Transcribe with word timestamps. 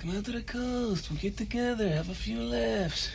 Come 0.00 0.16
out 0.16 0.24
to 0.26 0.32
the 0.32 0.42
coast. 0.42 1.10
We'll 1.10 1.18
get 1.18 1.36
together, 1.36 1.88
have 1.88 2.08
a 2.08 2.14
few 2.14 2.40
laughs. 2.40 3.10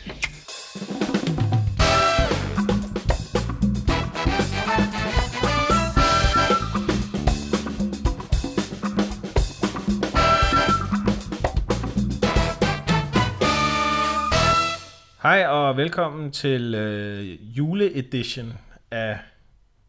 Hej 15.22 15.46
og 15.46 15.76
velkommen 15.76 16.32
til 16.32 16.74
øh, 16.74 17.56
juleedition 17.56 18.52
af 18.90 19.18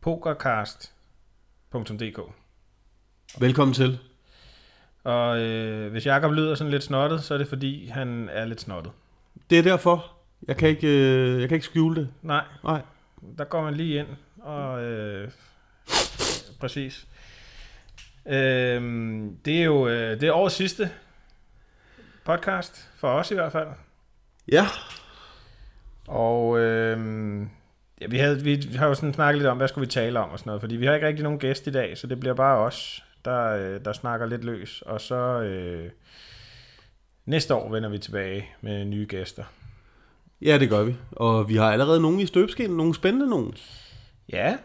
pokercast.dk. 0.02 2.20
Velkommen 3.40 3.74
til. 3.74 4.00
Og 5.06 5.40
øh, 5.42 5.92
hvis 5.92 6.06
Jakob 6.06 6.32
lyder 6.32 6.56
sådan 6.56 6.72
lidt 6.72 6.84
snottet, 6.84 7.24
så 7.24 7.34
er 7.34 7.38
det 7.38 7.48
fordi, 7.48 7.88
han 7.88 8.30
er 8.32 8.46
lidt 8.46 8.62
snottet. 8.62 8.92
Det 9.50 9.60
er 9.60 9.64
derfor. 9.64 10.12
Jeg 10.48 10.58
kan 10.58 10.70
ikke, 10.70 10.88
øh, 10.88 11.42
jeg 11.42 11.50
kan 11.50 11.56
ikke 11.56 11.66
skjule 11.66 11.96
det. 11.96 12.10
Nej, 12.22 12.44
Nej. 12.64 12.82
der 13.38 13.44
går 13.44 13.62
man 13.62 13.74
lige 13.74 14.00
ind, 14.00 14.08
og 14.42 14.84
øh, 14.84 15.30
præcis. 16.60 17.08
Øh, 18.28 18.82
det 19.46 19.62
er 19.62 19.64
jo 19.64 19.88
øh, 19.88 20.20
det 20.20 20.24
er 20.24 20.34
årets 20.34 20.56
sidste 20.56 20.90
podcast, 22.24 22.90
for 22.96 23.10
os 23.10 23.32
i 23.32 23.34
hvert 23.34 23.52
fald. 23.52 23.68
Ja. 24.52 24.66
Og 26.08 26.60
øh, 26.60 27.40
ja, 28.02 28.08
vi, 28.08 28.18
havde, 28.18 28.44
vi 28.44 28.70
har 28.76 28.88
jo 28.88 28.94
sådan 28.94 29.14
snakket 29.14 29.38
lidt 29.38 29.50
om, 29.50 29.58
hvad 29.58 29.68
skulle 29.68 29.86
vi 29.88 29.92
tale 29.92 30.20
om 30.20 30.30
og 30.30 30.40
sådan 30.40 30.50
noget, 30.50 30.62
fordi 30.62 30.76
vi 30.76 30.86
har 30.86 30.94
ikke 30.94 31.08
rigtig 31.08 31.24
nogen 31.24 31.40
gæst 31.40 31.68
i 31.68 31.72
dag, 31.72 31.98
så 31.98 32.08
det 32.08 32.20
bliver 32.20 32.36
bare 32.36 32.58
os, 32.58 33.05
der, 33.26 33.46
øh, 33.46 33.86
der 33.86 33.94
snakker 33.94 34.26
lidt 34.26 34.44
løs. 34.44 34.82
Og 34.82 35.02
så 35.02 35.16
øh, 35.42 35.90
næste 37.26 37.56
år 37.56 37.72
vender 37.72 37.90
vi 37.90 37.98
tilbage 37.98 38.50
med 38.62 38.86
nye 38.86 39.06
gæster. 39.10 39.44
Ja, 40.42 40.58
det 40.58 40.70
gør 40.70 40.84
vi. 40.84 40.96
Og 41.12 41.50
vi 41.50 41.56
har 41.56 41.72
allerede 41.72 42.02
nogen 42.02 42.20
i 42.20 42.26
støbeskeen. 42.26 42.78
Nogle 42.78 42.96
spændende 42.96 43.30
nogen. 43.30 43.54
Ja, 44.30 44.58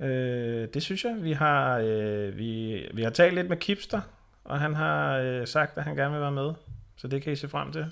øh, 0.00 0.68
det 0.74 0.82
synes 0.82 1.04
jeg. 1.04 1.16
Vi 1.20 1.32
har, 1.32 1.78
øh, 1.78 2.38
vi, 2.38 2.80
vi 2.94 3.02
har 3.02 3.10
talt 3.10 3.34
lidt 3.34 3.48
med 3.48 3.56
Kipster, 3.56 4.00
og 4.44 4.60
han 4.60 4.74
har 4.74 5.18
øh, 5.18 5.46
sagt, 5.46 5.78
at 5.78 5.84
han 5.84 5.96
gerne 5.96 6.12
vil 6.12 6.20
være 6.20 6.32
med. 6.32 6.52
Så 6.96 7.08
det 7.08 7.22
kan 7.22 7.32
I 7.32 7.36
se 7.36 7.48
frem 7.48 7.72
til. 7.72 7.86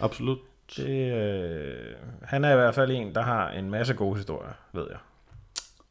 Absolut. 0.00 0.38
Det, 0.76 1.12
øh, 1.12 1.94
han 2.22 2.44
er 2.44 2.52
i 2.52 2.56
hvert 2.56 2.74
fald 2.74 2.90
en, 2.90 3.14
der 3.14 3.22
har 3.22 3.50
en 3.50 3.70
masse 3.70 3.94
gode 3.94 4.16
historier, 4.16 4.52
ved 4.72 4.86
jeg. 4.90 4.98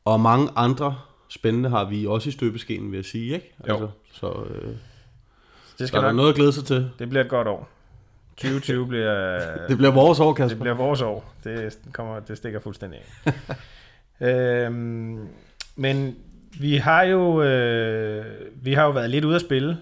Og 0.06 0.20
mange 0.20 0.50
andre 0.56 0.96
spændende 1.30 1.70
har 1.70 1.86
vi 1.86 2.06
også 2.08 2.30
i 2.30 2.32
støbeskeen, 2.32 2.92
vil 2.92 2.98
jeg 2.98 3.06
sige. 3.06 3.34
Ikke? 3.34 3.54
Jo. 3.70 3.90
så 4.12 4.28
øh, 4.50 4.62
Det 4.68 4.78
så 5.78 5.88
skal 5.88 6.00
der 6.02 6.08
nok, 6.08 6.16
noget 6.16 6.30
at 6.30 6.36
glæde 6.36 6.54
sig 6.54 6.66
til. 6.66 6.90
det 7.00 7.10
bliver 7.10 7.24
et 7.24 7.30
godt 7.30 7.48
år. 7.48 7.70
2020 8.38 8.88
bliver, 8.92 9.40
Det 9.68 9.78
bliver 9.78 9.92
vores 9.92 10.20
år, 10.20 10.28
det 10.28 10.38
Kasper. 10.38 10.60
bliver 10.60 10.76
vores 10.76 11.02
år. 11.02 11.34
Det, 11.44 11.80
kommer, 11.94 12.20
det 12.20 12.38
stikker 12.38 12.60
fuldstændig 12.60 13.00
af. 13.26 13.34
øhm, 14.66 15.28
men 15.76 16.16
vi 16.60 16.76
har 16.78 17.04
jo 17.04 17.42
øh, 17.44 18.26
vi 18.56 18.74
har 18.74 18.84
jo 18.84 18.90
været 18.92 19.10
lidt 19.10 19.26
ude 19.26 19.36
at 19.36 19.42
spille 19.42 19.78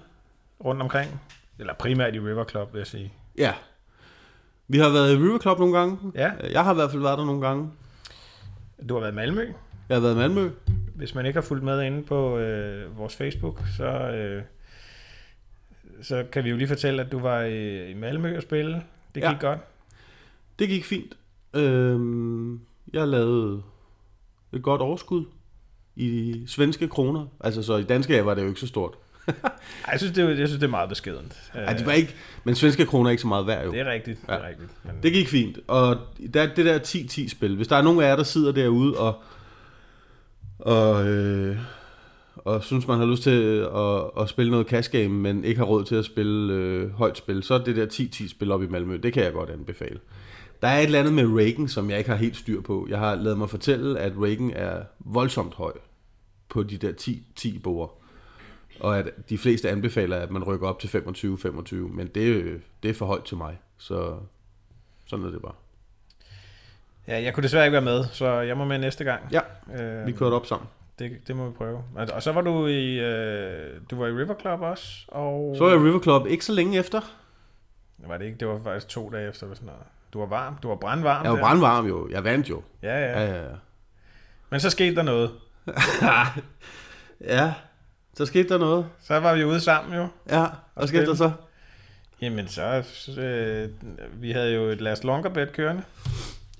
rundt 0.66 0.82
omkring. 0.82 1.22
Eller 1.60 1.73
primært 1.73 2.16
i 2.16 2.20
River 2.20 2.44
Club, 2.46 2.73
vil 2.73 2.80
jeg 2.80 2.88
sige. 2.88 3.14
Ja. 3.38 3.54
Vi 4.68 4.78
har 4.78 4.90
været 4.90 5.14
i 5.14 5.16
River 5.18 5.40
Club 5.40 5.60
nogle 5.60 5.78
gange. 5.78 5.98
Ja. 6.16 6.32
Jeg 6.52 6.64
har 6.64 6.72
i 6.72 6.76
hvert 6.76 6.92
fald 6.92 7.02
været 7.02 7.18
der 7.18 7.26
nogle 7.26 7.48
gange. 7.48 7.72
Du 8.90 8.94
har 8.94 9.02
været 9.02 9.12
i 9.12 9.16
Malmø. 9.16 9.48
Jeg 9.89 9.95
har 9.95 10.02
været 10.02 10.14
i 10.14 10.17
Malmø. 10.17 10.50
Hvis 10.95 11.16
man 11.16 11.25
ikke 11.25 11.38
har 11.38 11.45
fulgt 11.47 11.64
med 11.64 11.83
inde 11.83 12.03
på 12.03 12.38
øh, 12.38 12.97
vores 12.97 13.16
Facebook, 13.16 13.61
så, 13.78 13.83
øh, 13.88 14.44
så 16.02 16.25
kan 16.31 16.44
vi 16.44 16.50
jo 16.50 16.58
lige 16.58 16.67
fortælle, 16.67 17.02
at 17.02 17.11
du 17.11 17.19
var 17.19 17.42
i, 17.42 17.92
i 17.92 17.94
Malmø 17.94 18.36
og 18.38 18.42
spille. 18.42 18.73
Det 18.73 18.83
gik 19.14 19.23
Ja. 19.23 19.31
ja. 19.31 19.38
godt. 19.39 19.59
Det 20.59 20.69
gik 20.69 20.86
fint. 20.86 21.14
Øhm, 21.53 22.59
jeg 22.94 23.08
lavede 23.08 23.61
et 24.53 24.61
godt 24.64 24.82
overskud 24.82 25.26
i 25.95 26.43
svenske 26.48 26.87
kroner. 26.87 27.26
Altså, 27.39 27.64
så 27.64 27.77
i 27.77 27.83
danske 27.83 28.26
var 28.26 28.33
det 28.33 28.42
jo 28.42 28.48
ikke 28.48 28.60
så 28.60 28.67
stort. 28.67 28.93
Ej, 29.27 29.33
jeg, 29.92 29.99
synes, 29.99 30.14
det 30.14 30.23
er, 30.23 30.27
jeg 30.30 30.36
synes, 30.48 30.60
det 30.60 30.64
er 30.64 30.71
meget 30.71 30.89
beskedent. 30.89 31.52
Ja, 31.55 31.73
de 31.73 31.86
var 31.86 31.92
ikke, 31.92 32.15
men 32.43 32.55
svenske 32.55 32.86
kroner 32.86 33.08
er 33.10 33.11
ikke 33.11 33.21
så 33.21 33.27
meget 33.27 33.48
værd 33.48 33.65
jo. 33.65 33.71
Det 33.71 33.80
er 33.80 33.92
rigtigt. 33.92 34.21
Det 34.21 34.30
er 34.30 34.33
Ja. 34.43 34.48
rigtigt. 34.48 34.70
Men, 34.83 34.95
Det 35.04 35.14
gik 35.14 35.27
fint, 35.27 35.60
og 35.67 35.98
der, 36.33 36.54
det 36.55 36.65
der 36.65 36.80
10-10-spil, 36.80 37.55
hvis 37.55 37.67
der 37.67 37.76
er 37.76 37.81
nogen 37.81 37.99
af 38.02 38.08
jer, 38.08 38.15
der 38.15 38.23
sidder 38.23 38.52
derude 38.52 38.98
og, 38.98 39.23
og, 40.60 41.08
øh, 41.08 41.58
og 42.36 42.64
synes, 42.64 42.88
man 42.88 42.99
har 42.99 43.05
lyst 43.05 43.23
til 43.23 43.67
at, 43.76 44.23
at 44.23 44.30
spille 44.30 44.52
noget 44.52 44.67
cash 44.67 44.92
game, 44.92 45.10
men 45.10 45.43
ikke 45.43 45.58
har 45.58 45.66
råd 45.66 45.83
til 45.83 45.95
at 45.95 46.05
spille 46.05 46.54
øh, 46.54 46.92
højt 46.92 47.17
spil, 47.17 47.43
så 47.43 47.54
er 47.54 47.64
det 47.64 47.76
der 47.76 47.86
10-10-spil 47.86 48.52
op 48.52 48.64
i 48.64 48.67
Malmø, 48.67 48.98
det 49.04 49.14
kan 49.14 49.23
jeg 49.23 49.33
godt 49.33 49.49
anbefale. 49.49 49.99
Der 50.61 50.67
er 50.67 50.80
et 50.80 50.86
eller 50.86 50.99
andet 50.99 51.14
med 51.14 51.39
Reagan, 51.39 51.67
som 51.67 51.89
jeg 51.89 51.98
ikke 51.98 52.10
har 52.10 52.17
helt 52.17 52.38
styr 52.38 52.61
på. 52.61 52.88
Jeg 52.89 52.99
har 52.99 53.16
lavet 53.16 53.38
mig 53.38 53.49
fortælle, 53.49 53.99
at 53.99 54.14
Reagan 54.17 54.52
er 54.55 54.83
voldsomt 54.99 55.54
høj 55.54 55.73
på 56.49 56.64
de 56.64 56.77
der 56.77 56.92
10-10 57.39 57.61
bord. 57.61 58.02
Og 58.80 58.98
at 58.98 59.30
de 59.30 59.37
fleste 59.37 59.70
anbefaler, 59.70 60.17
at 60.17 60.32
man 60.32 60.43
rykker 60.43 60.67
op 60.67 60.80
til 60.80 60.87
25-25, 60.87 61.76
men 61.76 62.08
det, 62.08 62.61
det 62.83 62.89
er 62.89 62.93
for 62.93 63.05
højt 63.05 63.23
til 63.23 63.37
mig. 63.37 63.60
Så 63.77 64.16
sådan 65.05 65.26
er 65.26 65.30
det 65.30 65.42
bare 65.42 65.54
ja, 67.08 67.21
jeg 67.23 67.33
kunne 67.33 67.43
desværre 67.43 67.66
ikke 67.66 67.73
være 67.73 67.82
med, 67.82 68.05
så 68.11 68.27
jeg 68.39 68.58
må 68.58 68.66
med 68.66 68.77
næste 68.80 69.04
gang. 69.04 69.21
Ja, 69.32 69.39
Øh, 69.80 70.08
vi 70.08 70.11
kørte 70.11 70.33
op 70.33 70.45
sammen. 70.45 70.67
det, 70.99 71.11
det 71.27 71.36
må 71.36 71.48
vi 71.48 71.54
prøve. 71.54 71.83
Og, 71.95 72.08
og 72.14 72.23
så 72.23 72.32
var 72.32 72.42
du 72.42 72.67
i, 72.67 72.99
øh, 72.99 73.73
du 73.92 73.95
var 73.99 74.08
i 74.08 74.11
River 74.11 74.36
Club 74.42 74.61
også, 74.61 75.05
og... 75.08 75.54
Så 75.58 75.64
var 75.64 75.71
jeg 75.71 75.82
i 75.82 75.83
River 75.83 76.02
Club 76.02 76.27
ikke 76.27 76.45
så 76.45 76.52
længe 76.54 76.80
efter. 76.80 77.02
Var 77.98 78.17
det 78.17 78.26
ikke? 78.26 78.38
Det 78.38 78.48
var 78.48 78.60
faktisk 78.64 78.88
to 78.88 79.10
dage 79.10 79.30
efter, 79.30 79.48
sådan 79.54 79.66
noget. 79.66 79.82
Du 80.14 80.20
var 80.20 80.26
varm. 80.26 80.58
Du 80.64 80.67
var 80.67 80.76
brandvarm. 80.76 81.23
Jeg 81.23 81.32
var 81.32 81.38
der. 81.38 81.43
brandvarm 81.43 81.88
jo. 81.88 82.10
Jeg 82.11 82.23
vandt 82.23 82.49
jo. 82.49 82.61
Ja, 82.83 82.99
ja, 82.99 83.22
Ja, 83.22 83.33
ja. 83.36 83.42
ja. 83.43 83.55
Men 84.49 84.60
så 84.60 84.70
skete 84.70 84.95
der 84.95 85.04
noget. 85.04 85.32
ja, 87.36 87.54
så 88.14 88.26
skete 88.26 88.49
der 88.49 88.58
noget. 88.58 88.86
Så 89.02 89.20
var 89.20 89.36
vi 89.36 89.43
ude 89.43 89.60
sammen 89.61 89.95
jo. 89.95 90.08
Ja, 90.30 90.45
hvad 90.76 90.87
skete 90.87 91.05
der 91.05 91.16
så? 91.16 91.32
Jamen 92.22 92.48
så, 92.48 92.83
øh, 93.22 93.70
vi 94.22 94.32
havde 94.32 94.54
jo 94.54 94.61
et 94.64 94.82
last 94.82 95.04
longer 95.04 95.30
bet 95.30 95.52
kørende, 95.54 95.83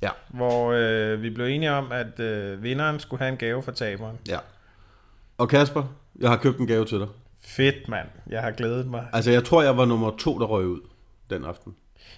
Ja, 0.06 0.12
hvor 0.38 0.72
øh, 0.72 1.22
vi 1.22 1.30
blev 1.30 1.46
enige 1.46 1.72
om, 1.72 1.92
at 1.92 2.20
øh, 2.20 2.64
vinderen 2.64 3.00
skulle 3.00 3.20
have 3.20 3.32
en 3.32 3.38
gave 3.38 3.64
for 3.64 3.72
taberen. 3.72 4.18
ja. 4.28 4.38
Og 5.38 5.50
Kasper, 5.50 5.84
jeg 6.20 6.30
har 6.30 6.38
købt 6.38 6.60
en 6.60 6.68
gave 6.68 6.86
til 6.86 7.00
dig. 7.00 7.08
Fedt, 7.46 7.90
mand. 7.90 8.08
Jeg 8.30 8.42
har 8.42 8.52
glædet 8.52 8.88
mig. 8.88 9.06
Altså, 9.14 9.32
jeg 9.32 9.44
tror, 9.44 9.62
jeg 9.64 9.78
var 9.78 9.86
nummer 9.86 10.12
to, 10.20 10.40
der 10.40 10.46
røg 10.46 10.66
ud 10.66 10.80
den 11.30 11.46
aften. 11.46 11.76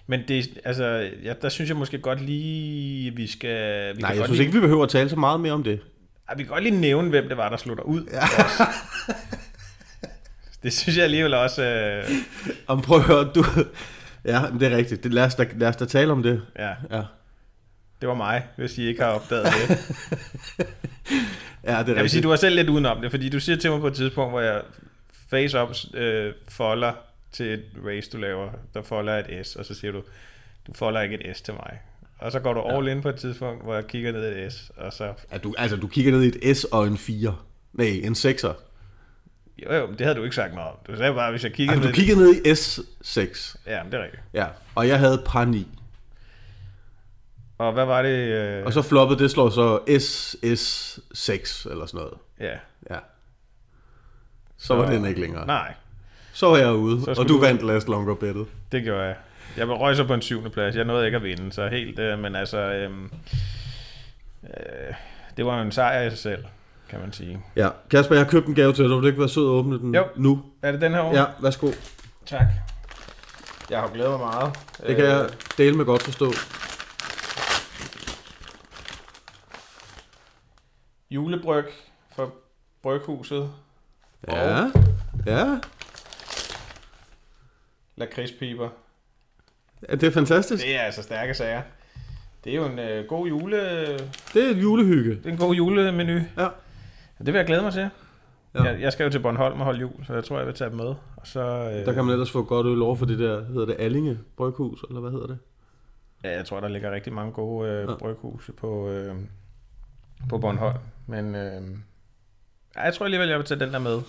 Men 0.07 0.21
det, 0.27 0.59
altså, 0.65 1.09
ja, 1.23 1.33
der 1.41 1.49
synes 1.49 1.69
jeg 1.69 1.77
måske 1.77 1.97
godt 1.97 2.21
lige, 2.21 3.15
vi 3.15 3.27
skal... 3.27 3.95
Vi 3.95 4.01
Nej, 4.01 4.09
kan 4.09 4.15
jeg 4.15 4.17
godt 4.17 4.27
synes 4.27 4.37
lige, 4.37 4.47
ikke, 4.47 4.53
vi 4.53 4.61
behøver 4.61 4.83
at 4.83 4.89
tale 4.89 5.09
så 5.09 5.15
meget 5.15 5.39
mere 5.39 5.53
om 5.53 5.63
det. 5.63 5.79
Ej, 6.29 6.35
vi 6.35 6.43
kan 6.43 6.49
godt 6.51 6.63
lige 6.63 6.79
nævne, 6.79 7.09
hvem 7.09 7.27
det 7.27 7.37
var, 7.37 7.49
der 7.49 7.57
dig 7.75 7.85
ud. 7.85 8.03
Ja. 8.11 8.19
det 10.63 10.73
synes 10.73 10.97
jeg 10.97 11.03
alligevel 11.03 11.33
også... 11.33 11.63
Øh, 11.63 12.03
Om 12.67 12.81
prøv 12.81 12.97
at 12.97 13.03
høre, 13.03 13.31
du... 13.35 13.43
Ja, 14.25 14.41
det 14.59 14.71
er 14.73 14.77
rigtigt. 14.77 15.03
Det, 15.03 15.13
lad, 15.13 15.25
os 15.25 15.35
da, 15.35 15.47
lad 15.55 15.67
os 15.67 15.75
da 15.75 15.85
tale 15.85 16.11
om 16.11 16.23
det. 16.23 16.41
ja, 16.59 16.73
Ja, 16.91 17.03
det 18.01 18.09
var 18.09 18.15
mig, 18.15 18.45
hvis 18.57 18.77
I 18.77 18.87
ikke 18.87 19.01
har 19.01 19.09
opdaget 19.09 19.45
det. 19.45 19.69
ja 21.63 21.71
det 21.71 21.71
er 21.71 21.77
Jeg 21.77 21.85
vil 21.87 21.93
rigtigt. 21.95 22.11
sige, 22.11 22.23
du 22.23 22.29
var 22.29 22.35
selv 22.35 22.55
lidt 22.55 22.69
udenom 22.69 23.01
det, 23.01 23.11
fordi 23.11 23.29
du 23.29 23.39
siger 23.39 23.55
til 23.57 23.71
mig 23.71 23.79
på 23.79 23.87
et 23.87 23.93
tidspunkt, 23.93 24.31
hvor 24.31 24.41
jeg 24.41 24.61
face-up 25.29 25.75
øh, 25.93 26.33
folder 26.49 26.93
til 27.31 27.45
et 27.53 27.63
race, 27.85 28.09
du 28.11 28.17
laver, 28.17 28.49
der 28.73 28.81
folder 28.81 29.17
et 29.17 29.47
S, 29.47 29.55
og 29.55 29.65
så 29.65 29.73
siger 29.73 29.91
du, 29.91 30.01
du 30.67 30.73
folder 30.73 31.01
ikke 31.01 31.23
et 31.27 31.37
S 31.37 31.41
til 31.41 31.53
mig. 31.53 31.79
Og 32.19 32.31
så 32.31 32.39
går 32.39 32.53
du 32.53 32.61
all 32.61 32.87
in 32.87 33.01
på 33.01 33.09
et 33.09 33.15
tidspunkt, 33.15 33.63
hvor 33.63 33.73
jeg 33.75 33.87
kigger 33.87 34.11
ned 34.11 34.35
i 34.35 34.41
et 34.45 34.53
S, 34.53 34.71
og 34.77 34.93
så... 34.93 35.13
Ja, 35.31 35.37
du, 35.37 35.55
altså, 35.57 35.77
du 35.77 35.87
kigger 35.87 36.11
ned 36.11 36.23
i 36.23 36.49
et 36.49 36.57
S 36.57 36.63
og 36.63 36.87
en 36.87 36.97
4. 36.97 37.35
Nej, 37.73 37.87
en 38.03 38.13
6'er. 38.13 38.53
Jo, 39.65 39.73
jo, 39.75 39.87
det 39.91 40.01
havde 40.01 40.15
du 40.15 40.23
ikke 40.23 40.35
sagt 40.35 40.53
noget 40.55 40.69
om. 40.69 40.75
Du 40.87 40.97
sagde 40.97 41.13
bare, 41.13 41.31
hvis 41.31 41.43
jeg 41.43 41.53
kigger 41.53 41.73
Altså, 41.73 41.87
ned... 41.87 41.93
du 41.93 41.99
kiggede 41.99 42.19
ned 42.19 42.35
i 42.35 42.49
S6. 42.51 43.55
Ja, 43.67 43.83
men 43.83 43.91
det 43.91 43.99
er 43.99 44.03
rigtigt. 44.03 44.23
Ja, 44.33 44.45
og 44.75 44.87
jeg 44.87 44.99
havde 44.99 45.23
par 45.25 45.45
9. 45.45 45.67
Og 47.57 47.73
hvad 47.73 47.85
var 47.85 48.01
det? 48.01 48.09
Øh... 48.09 48.65
Og 48.65 48.73
så 48.73 48.81
floppet, 48.81 49.19
det 49.19 49.31
slår 49.31 49.49
så 49.49 49.77
SS6 49.77 51.69
eller 51.71 51.85
sådan 51.85 51.97
noget. 51.97 52.13
Ja. 52.39 52.55
Ja. 52.95 52.99
Så 54.57 54.75
var 54.75 54.89
den 54.91 55.05
ikke 55.05 55.21
længere. 55.21 55.45
Nej, 55.47 55.73
Så 56.33 56.49
var 56.49 56.57
jeg 56.57 56.73
ude, 56.73 57.03
Så 57.03 57.11
og 57.11 57.27
du 57.29 57.33
du- 57.33 57.39
vandt 57.39 57.63
last 57.65 57.87
longer 57.87 58.15
bettet. 58.15 58.45
det 58.71 58.83
gjorde 58.83 59.03
jeg. 59.03 59.15
Jeg 59.57 59.69
røg 59.69 59.95
så 59.95 60.03
på 60.07 60.13
en 60.13 60.21
syvende 60.21 60.49
plads. 60.49 60.75
Jeg 60.75 60.85
nåede 60.85 61.05
ikke 61.05 61.15
at 61.15 61.23
vinde, 61.23 61.51
så 61.51 61.67
helt... 61.67 61.99
Øh, 61.99 62.19
men 62.19 62.35
altså... 62.35 62.57
Øh, 62.57 62.91
øh, 64.43 64.93
det 65.37 65.45
var 65.45 65.55
jo 65.57 65.61
en 65.61 65.71
sejr 65.71 66.01
i 66.01 66.09
sig 66.09 66.19
selv, 66.19 66.43
kan 66.89 66.99
man 66.99 67.13
sige. 67.13 67.39
Ja, 67.55 67.69
Kasper, 67.91 68.15
jeg 68.15 68.23
har 68.23 68.31
købt 68.31 68.47
en 68.47 68.55
gave 68.55 68.73
til 68.73 68.83
dig. 68.83 68.91
Vil 68.95 69.01
du 69.01 69.07
ikke 69.07 69.19
være 69.19 69.29
sød 69.29 69.43
at 69.43 69.49
åbne 69.49 69.79
den 69.79 69.95
Jo. 69.95 70.05
nu? 70.15 70.43
Er 70.61 70.71
det 70.71 70.81
den 70.81 70.91
her 70.93 70.99
over? 70.99 71.19
Ja, 71.19 71.25
værsgo. 71.41 71.71
Tak. 72.25 72.45
Jeg 73.69 73.79
har 73.79 73.87
glædet 73.93 74.11
mig 74.11 74.19
meget. 74.19 74.53
Det 74.87 74.95
kan 74.95 75.05
jeg 75.05 75.29
dele 75.57 75.77
med 75.77 75.85
godt 75.85 76.03
forstå. 76.03 76.31
Julebryg 81.09 81.65
fra 82.15 82.29
Bryghuset. 82.83 83.49
Ja, 84.27 84.71
ja. 85.25 85.59
lakridspiber. 87.95 88.69
Ja, 89.89 89.95
det 89.95 90.03
er 90.03 90.11
fantastisk. 90.11 90.63
Det 90.65 90.75
er 90.75 90.79
altså 90.81 91.03
stærke 91.03 91.33
sager. 91.33 91.61
Det 92.43 92.51
er 92.51 92.55
jo 92.55 92.65
en 92.65 92.79
øh, 92.79 93.05
god 93.07 93.27
jule... 93.27 93.57
Det 94.33 94.45
er 94.47 94.49
et 94.49 94.61
julehygge. 94.61 95.09
Det 95.15 95.25
er 95.25 95.29
en 95.29 95.37
god 95.37 95.55
julemenu. 95.55 96.13
Ja. 96.37 96.47
Det 97.17 97.25
vil 97.25 97.33
jeg 97.35 97.45
glæde 97.45 97.61
mig 97.61 97.73
til. 97.73 97.89
Ja. 98.55 98.63
Jeg, 98.63 98.81
jeg 98.81 98.93
skal 98.93 99.03
jo 99.03 99.09
til 99.09 99.19
Bornholm 99.19 99.59
og 99.59 99.65
holde 99.65 99.79
jul, 99.79 100.05
så 100.07 100.13
jeg 100.13 100.23
tror, 100.23 100.37
jeg 100.37 100.47
vil 100.47 100.55
tage 100.55 100.69
dem 100.69 100.77
med. 100.77 100.85
Og 101.15 101.27
så, 101.27 101.39
øh, 101.39 101.85
Der 101.85 101.93
kan 101.93 102.05
man 102.05 102.13
ellers 102.13 102.31
få 102.31 102.43
godt 102.43 102.67
øl 102.67 102.81
over 102.81 102.95
for 102.95 103.05
det 103.05 103.19
der, 103.19 103.43
hedder 103.45 103.65
det 103.65 103.75
Allinge 103.79 104.19
Bryghus, 104.37 104.83
eller 104.89 105.01
hvad 105.01 105.11
hedder 105.11 105.27
det? 105.27 105.37
Ja, 106.23 106.35
jeg 106.37 106.45
tror, 106.45 106.59
der 106.59 106.67
ligger 106.67 106.91
rigtig 106.91 107.13
mange 107.13 107.31
gode 107.31 107.69
øh, 107.69 107.89
Ja. 107.89 107.95
bryghuse 107.95 108.51
på, 108.53 108.89
øh, 108.89 109.15
på 110.29 110.37
Bornholm. 110.37 110.77
Men 111.07 111.35
øh, 111.35 111.61
jeg 112.75 112.93
tror 112.93 113.05
alligevel, 113.05 113.29
jeg 113.29 113.37
vil 113.37 113.45
tage 113.45 113.59
den 113.59 113.73
der 113.73 113.79
med. 113.79 114.01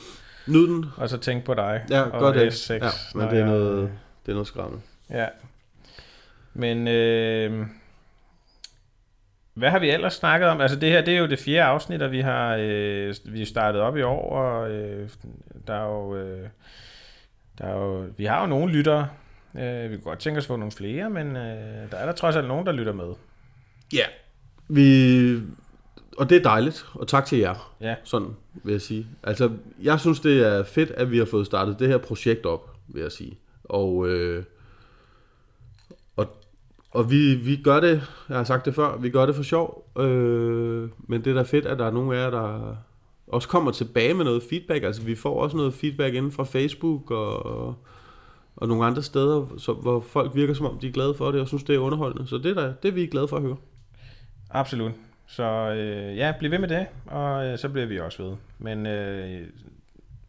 Nyd 0.47 0.67
den. 0.69 0.85
Og 0.97 1.09
så 1.09 1.19
tænke 1.19 1.47
på 1.47 1.55
dig. 1.55 1.85
Ja, 1.91 2.01
og 2.03 2.11
godt 2.21 2.37
det. 2.37 2.53
S6, 2.71 2.73
Ja, 2.75 2.81
men 3.15 3.23
det 3.29 3.33
er 3.33 3.37
jeg- 3.39 3.47
noget, 3.47 3.93
det 4.27 4.33
er 4.33 4.35
noget 4.35 4.47
skræmmende. 4.47 4.81
Ja. 5.11 5.27
Men 6.55 6.89
øh, 6.89 7.67
hvad 9.55 9.71
har 9.71 9.79
vi 9.79 9.91
ellers 9.91 10.15
snakket 10.15 10.49
om? 10.49 10.61
Altså 10.61 10.79
det 10.79 10.91
her, 10.91 11.01
det 11.05 11.15
er 11.15 11.19
jo 11.19 11.27
det 11.27 11.39
fjerde 11.39 11.63
afsnit, 11.69 12.03
og 12.03 12.11
vi 12.13 12.21
har 12.21 12.57
øh, 12.61 13.15
vi 13.25 13.45
startet 13.45 13.81
op 13.81 13.97
i 13.97 14.03
år, 14.03 14.31
og 14.33 14.71
øh, 14.71 15.09
der 15.67 15.75
er 15.75 15.85
jo, 15.85 16.17
øh, 16.17 16.49
der 17.59 17.65
er 17.65 17.75
jo, 17.75 18.07
vi 18.17 18.25
har 18.25 18.41
jo 18.41 18.47
nogle 18.47 18.73
lyttere. 18.73 19.09
Øh, 19.59 19.91
vi 19.91 19.97
kunne 19.97 20.05
godt 20.05 20.19
tænke 20.19 20.39
os 20.39 20.45
at 20.45 20.49
få 20.49 20.57
nogle 20.57 20.73
flere, 20.73 21.11
men 21.11 21.37
øh, 21.37 21.91
der 21.91 21.97
er 21.97 22.07
der 22.07 22.13
trods 22.13 22.37
alt 22.37 22.49
nogen, 22.49 22.67
der 22.67 22.73
lytter 22.73 22.93
med. 22.93 23.15
Ja. 23.93 24.05
Vi, 24.69 25.41
og 26.19 26.31
det 26.31 26.37
er 26.37 26.43
dejligt, 26.43 26.87
og 26.95 27.09
tak 27.09 27.27
til 27.27 27.39
jer. 27.39 27.75
Ja. 27.81 27.95
Sådan 28.05 28.29
vil 28.65 28.73
jeg 28.73 28.81
sige. 28.81 29.07
Altså, 29.23 29.51
jeg 29.83 30.01
synes, 30.01 30.21
det 30.21 30.47
er 30.47 30.63
fedt, 30.63 30.91
at 30.91 31.11
vi 31.11 31.19
har 31.19 31.25
fået 31.25 31.47
startet 31.47 31.79
det 31.79 31.89
her 31.89 31.99
projekt 31.99 32.47
op, 32.47 32.77
vil 32.89 33.03
jeg 33.03 33.13
sige. 33.13 33.39
Og, 33.65 34.09
øh, 34.09 34.45
og, 36.17 36.27
og 36.91 37.11
vi, 37.11 37.35
vi 37.35 37.57
gør 37.57 37.81
det, 37.81 38.03
jeg 38.29 38.37
har 38.37 38.45
sagt 38.45 38.65
det 38.65 38.75
før, 38.75 38.97
vi 38.97 39.11
gør 39.11 39.27
det 39.27 39.35
for 39.35 39.43
sjov. 39.43 39.91
Øh, 39.99 40.89
men 40.99 41.25
det 41.25 41.31
er 41.31 41.35
da 41.35 41.43
fedt, 41.43 41.67
at 41.67 41.79
der 41.79 41.87
er 41.87 41.91
nogle 41.91 42.17
af 42.17 42.25
jer, 42.25 42.31
der 42.31 42.77
også 43.27 43.49
kommer 43.49 43.71
tilbage 43.71 44.15
med 44.15 44.25
noget 44.25 44.43
feedback. 44.43 44.85
Altså, 44.85 45.03
vi 45.03 45.15
får 45.15 45.43
også 45.43 45.57
noget 45.57 45.75
feedback 45.75 46.15
inden 46.15 46.33
fra 46.33 46.45
Facebook 46.45 47.11
og, 47.11 47.75
og 48.57 48.69
nogle 48.69 48.85
andre 48.85 49.03
steder, 49.03 49.47
så, 49.59 49.73
hvor 49.73 50.01
folk 50.01 50.35
virker 50.35 50.55
som 50.55 50.67
om, 50.67 50.79
de 50.79 50.89
er 50.89 50.93
glade 50.93 51.15
for 51.15 51.31
det, 51.31 51.41
og 51.41 51.49
synes, 51.49 51.65
det 51.65 51.75
er 51.75 51.79
underholdende. 51.79 52.29
Så 52.29 52.39
det 52.39 52.47
er, 52.47 52.55
da, 52.55 52.73
det 52.83 52.89
er 52.89 52.93
vi 52.93 53.07
glade 53.07 53.29
for 53.29 53.37
at 53.37 53.43
høre. 53.43 53.57
Absolut. 54.51 54.93
Så 55.29 55.45
øh, 55.71 56.17
ja, 56.17 56.35
bliv 56.39 56.51
ved 56.51 56.59
med 56.59 56.69
det, 56.69 56.87
og 57.07 57.47
øh, 57.47 57.59
så 57.59 57.69
bliver 57.69 57.87
vi 57.87 58.01
også 58.01 58.23
ved. 58.23 58.37
Men 58.59 58.87
øh, 58.87 59.47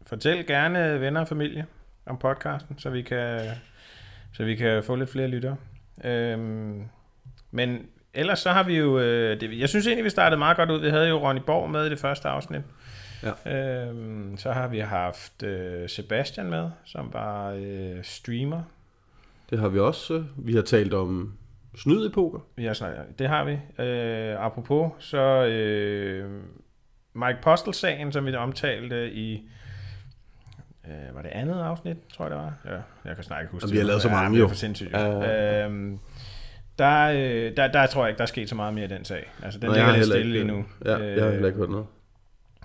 fortæl 0.06 0.46
gerne 0.46 1.00
venner 1.00 1.20
og 1.20 1.28
familie 1.28 1.66
om 2.06 2.18
podcasten, 2.18 2.78
så 2.78 2.90
vi 2.90 3.02
kan, 3.02 3.40
så 4.32 4.44
vi 4.44 4.54
kan 4.54 4.84
få 4.84 4.96
lidt 4.96 5.10
flere 5.10 5.28
lyttere. 5.28 5.56
Øhm, 6.04 6.84
men 7.50 7.86
ellers 8.14 8.38
så 8.38 8.50
har 8.50 8.62
vi 8.62 8.78
jo... 8.78 8.98
Øh, 8.98 9.40
det, 9.40 9.58
jeg 9.58 9.68
synes 9.68 9.86
egentlig, 9.86 10.04
vi 10.04 10.10
startede 10.10 10.38
meget 10.38 10.56
godt 10.56 10.70
ud. 10.70 10.80
Vi 10.80 10.88
havde 10.88 11.08
jo 11.08 11.28
Ronny 11.28 11.40
Borg 11.46 11.70
med 11.70 11.86
i 11.86 11.90
det 11.90 11.98
første 11.98 12.28
afsnit. 12.28 12.62
Ja. 13.22 13.52
Øhm, 13.86 14.36
så 14.36 14.52
har 14.52 14.68
vi 14.68 14.78
haft 14.78 15.42
øh, 15.42 15.88
Sebastian 15.88 16.50
med, 16.50 16.70
som 16.84 17.10
var 17.12 17.50
øh, 17.50 17.98
streamer. 18.02 18.62
Det 19.50 19.58
har 19.58 19.68
vi 19.68 19.78
også. 19.78 20.24
Vi 20.36 20.54
har 20.54 20.62
talt 20.62 20.94
om 20.94 21.32
snyd 21.76 22.06
i 22.06 22.12
poker. 22.12 22.38
Har 22.58 22.72
snakket, 22.72 23.18
det 23.18 23.28
har 23.28 23.44
vi. 23.44 23.82
Øh, 23.82 24.44
apropos, 24.44 24.92
så 24.98 25.46
øh, 25.46 26.30
Mike 27.14 27.38
Postel-sagen, 27.42 28.12
som 28.12 28.26
vi 28.26 28.34
omtalte 28.34 29.12
i, 29.12 29.48
øh, 30.86 31.14
var 31.14 31.22
det 31.22 31.30
andet 31.30 31.62
afsnit, 31.62 31.96
tror 32.16 32.24
jeg 32.24 32.30
det 32.30 32.38
var? 32.38 32.54
Ja, 32.64 32.80
jeg 33.04 33.14
kan 33.14 33.24
snart 33.24 33.42
ikke 33.42 33.52
huske 33.52 33.66
Og 33.66 33.72
vi 33.72 33.76
har 33.76 33.84
lavet 33.84 34.02
så 34.02 34.08
mange, 34.08 34.24
ja, 34.24 34.30
det 34.30 34.36
er 34.36 34.40
jo. 34.40 34.48
for 34.48 34.54
sindssygt. 34.54 34.92
Ja, 34.92 35.04
Ja, 35.06 35.20
ja. 35.20 35.68
Øh, 35.68 35.92
der, 36.78 37.10
øh, 37.10 37.56
der, 37.56 37.66
der 37.68 37.86
tror 37.86 38.02
jeg 38.02 38.10
ikke, 38.10 38.18
der 38.18 38.24
er 38.24 38.26
sket 38.26 38.48
så 38.48 38.54
meget 38.54 38.74
mere 38.74 38.84
i 38.84 38.88
den 38.88 39.04
sag. 39.04 39.30
Altså, 39.42 39.60
den 39.60 39.68
Nå, 39.68 39.74
ligger 39.74 39.92
lidt 39.92 40.06
stille 40.06 40.32
lige 40.32 40.44
nu. 40.44 40.64
Ja, 40.84 40.96
jeg 40.96 41.24
har 41.24 41.30
heller 41.30 41.46
ikke 41.46 41.58
hørt 41.58 41.70
noget. 41.70 41.86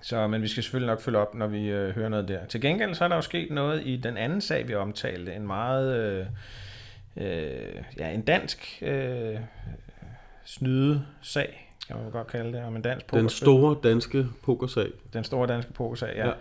Så, 0.01 0.28
men 0.28 0.42
vi 0.42 0.48
skal 0.48 0.63
selvfølgelig 0.63 0.88
nok 0.88 1.01
følge 1.01 1.18
op, 1.18 1.36
når 1.36 1.48
vi 1.48 1.68
øh, 1.68 1.96
hører 1.96 2.10
noget 2.10 2.28
der. 2.28 2.46
Til 2.46 2.62
gengæld 2.62 2.94
så 2.96 3.04
er 3.04 3.08
der 3.08 3.16
jo 3.16 3.22
sket 3.22 3.51
noget 3.51 3.81
i 3.86 3.98
den 3.98 4.18
anden 4.18 4.42
sag, 4.42 4.68
vi 4.68 4.75
omtalte. 4.75 5.34
En 5.34 5.48
meget, 5.48 5.96
øh, 5.96 6.25
øh, 7.17 7.83
ja, 8.00 8.09
en 8.12 8.21
dansk 8.21 8.79
øh, 8.81 9.39
snyde 10.44 11.06
sag, 11.21 11.71
kan 11.88 11.95
man 11.95 12.12
godt 12.12 12.27
kalde 12.27 12.57
det, 12.57 12.63
om 12.65 12.75
en 12.75 12.81
dansk 12.81 13.06
Den 13.12 13.17
pokerspil. 13.19 13.45
store 13.45 13.77
danske 13.83 14.25
pokersag. 14.44 14.91
den 15.13 15.23
store 15.23 15.47
danske 15.47 15.73
pokersag, 15.73 16.15
ja. 16.15 16.27
Ja. 16.27 16.33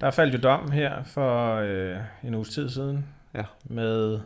Der 0.00 0.10
faldt 0.10 0.34
jo 0.34 0.38
dom 0.38 0.70
her 0.70 1.04
for 1.04 1.54
øh, 1.54 1.96
en 2.24 2.34
uges 2.34 2.48
tid 2.48 2.68
siden, 2.70 3.06
Ja. 3.34 3.44
med, 3.64 4.10
jeg 4.12 4.20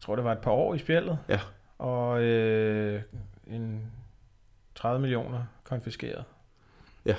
tror 0.00 0.16
det 0.16 0.24
var 0.24 0.32
et 0.32 0.38
par 0.38 0.50
år 0.50 0.74
i 0.74 0.78
spjældet, 0.78 1.18
Ja. 1.28 1.40
og 1.78 2.22
øh, 2.22 3.02
en 3.46 3.82
30 4.74 5.00
millioner 5.00 5.44
konfiskeret. 5.64 6.24
Ja. 7.06 7.14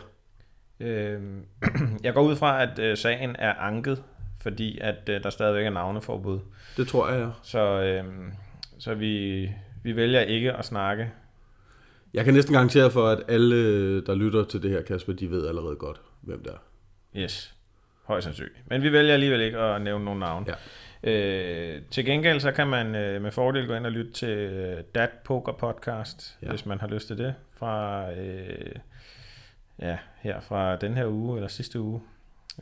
Øhm, 0.79 1.45
jeg 2.03 2.13
går 2.13 2.21
ud 2.21 2.35
fra, 2.35 2.61
at 2.63 2.79
øh, 2.79 2.97
sagen 2.97 3.35
er 3.39 3.53
anket, 3.53 4.03
fordi 4.47 4.79
at 4.81 5.09
øh, 5.09 5.23
der 5.23 5.29
stadigvæk 5.29 5.65
er 5.65 5.69
navneforbud. 5.69 6.39
Det 6.77 6.87
tror 6.87 7.09
jeg, 7.09 7.19
ja. 7.19 7.29
Så, 7.43 7.59
øh, 7.81 8.03
så 8.79 8.93
vi, 8.93 9.41
vi 9.83 9.95
vælger 9.95 10.21
ikke 10.21 10.53
at 10.53 10.65
snakke. 10.65 11.11
Jeg 12.13 12.25
kan 12.25 12.33
næsten 12.33 12.53
garantere 12.53 12.91
for, 12.91 13.07
at 13.07 13.19
alle, 13.27 14.01
der 14.05 14.15
lytter 14.15 14.43
til 14.43 14.63
det 14.63 14.71
her, 14.71 14.81
Kasper, 14.81 15.13
de 15.13 15.31
ved 15.31 15.47
allerede 15.47 15.75
godt, 15.75 16.01
hvem 16.21 16.43
det 16.43 16.51
er. 16.53 16.57
Yes, 17.21 17.55
højst 18.03 18.23
sandsynligt. 18.23 18.57
Men 18.69 18.81
vi 18.81 18.91
vælger 18.91 19.13
alligevel 19.13 19.41
ikke 19.41 19.57
at 19.57 19.81
nævne 19.81 20.05
nogen 20.05 20.19
navn. 20.19 20.47
Ja. 20.47 20.53
Øh, 21.03 21.81
til 21.91 22.05
gengæld 22.05 22.39
så 22.39 22.51
kan 22.51 22.67
man 22.67 22.95
øh, 22.95 23.21
med 23.21 23.31
fordel 23.31 23.67
gå 23.67 23.73
ind 23.73 23.85
og 23.85 23.91
lytte 23.91 24.11
til 24.11 24.29
øh, 24.29 24.77
Dat 24.95 25.09
Poker 25.25 25.51
Podcast, 25.53 26.37
Ja. 26.41 26.45
ja. 26.45 26.51
hvis 26.51 26.65
man 26.65 26.79
har 26.79 26.87
lyst 26.87 27.07
til 27.07 27.17
det, 27.17 27.35
fra 27.59 28.03
øh, 28.11 28.75
ja, 29.81 29.97
her 30.21 30.39
fra 30.39 30.75
den 30.75 30.93
her 30.97 31.07
uge, 31.07 31.37
eller 31.37 31.47
sidste 31.47 31.79
uge. 31.81 32.01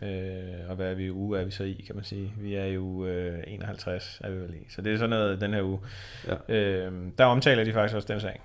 Øh, 0.01 0.69
og 0.69 0.75
hvad 0.75 0.92
er 0.92 0.95
vi 0.95 1.12
uge 1.12 1.39
er 1.39 1.45
vi 1.45 1.51
så 1.51 1.63
i, 1.63 1.83
kan 1.88 1.95
man 1.95 2.03
sige. 2.03 2.33
Vi 2.42 2.56
er 2.56 2.65
jo 2.65 3.06
øh, 3.06 3.44
51, 3.47 4.21
er 4.24 4.31
vi 4.31 4.38
vel 4.38 4.53
i. 4.53 4.65
Så 4.69 4.81
det 4.81 4.94
er 4.94 4.97
sådan 4.97 5.09
noget 5.09 5.42
den 5.42 5.53
her 5.53 5.63
uge. 5.63 5.80
Ja. 6.27 6.56
Øh, 6.56 6.92
der 7.18 7.25
omtaler 7.25 7.63
de 7.63 7.74
faktisk 7.74 7.95
også 7.95 8.13
den 8.13 8.21
sag. 8.21 8.42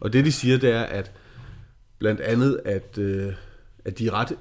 Og 0.00 0.12
det, 0.12 0.24
de 0.24 0.32
siger, 0.32 0.58
det 0.58 0.70
er, 0.70 0.82
at 0.82 1.12
blandt 1.98 2.20
andet, 2.20 2.60
at, 2.64 2.98
øh, 2.98 3.32
at 3.84 3.98
de 3.98 4.06
er 4.06 4.12
ret 4.12 4.36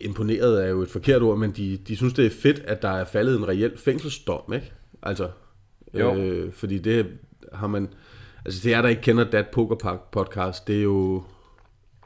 imponeret 0.00 0.64
er 0.64 0.68
jo 0.68 0.82
et 0.82 0.88
forkert 0.88 1.22
ord, 1.22 1.38
men 1.38 1.50
de, 1.50 1.76
de 1.76 1.96
synes, 1.96 2.12
det 2.12 2.26
er 2.26 2.30
fedt, 2.30 2.58
at 2.58 2.82
der 2.82 2.90
er 2.90 3.04
faldet 3.04 3.38
en 3.38 3.48
reel 3.48 3.78
fængselsdom, 3.78 4.52
ikke? 4.52 4.72
Altså, 5.02 5.28
Jo. 5.94 6.16
Øh, 6.16 6.52
fordi 6.52 6.78
det 6.78 7.06
har 7.52 7.66
man... 7.66 7.88
Altså, 8.44 8.60
det 8.64 8.74
er 8.74 8.82
der 8.82 8.88
ikke 8.88 9.02
kender 9.02 9.24
Dat 9.24 9.46
Poker 9.48 9.96
podcast, 10.12 10.68
det 10.68 10.78
er 10.78 10.82
jo, 10.82 11.24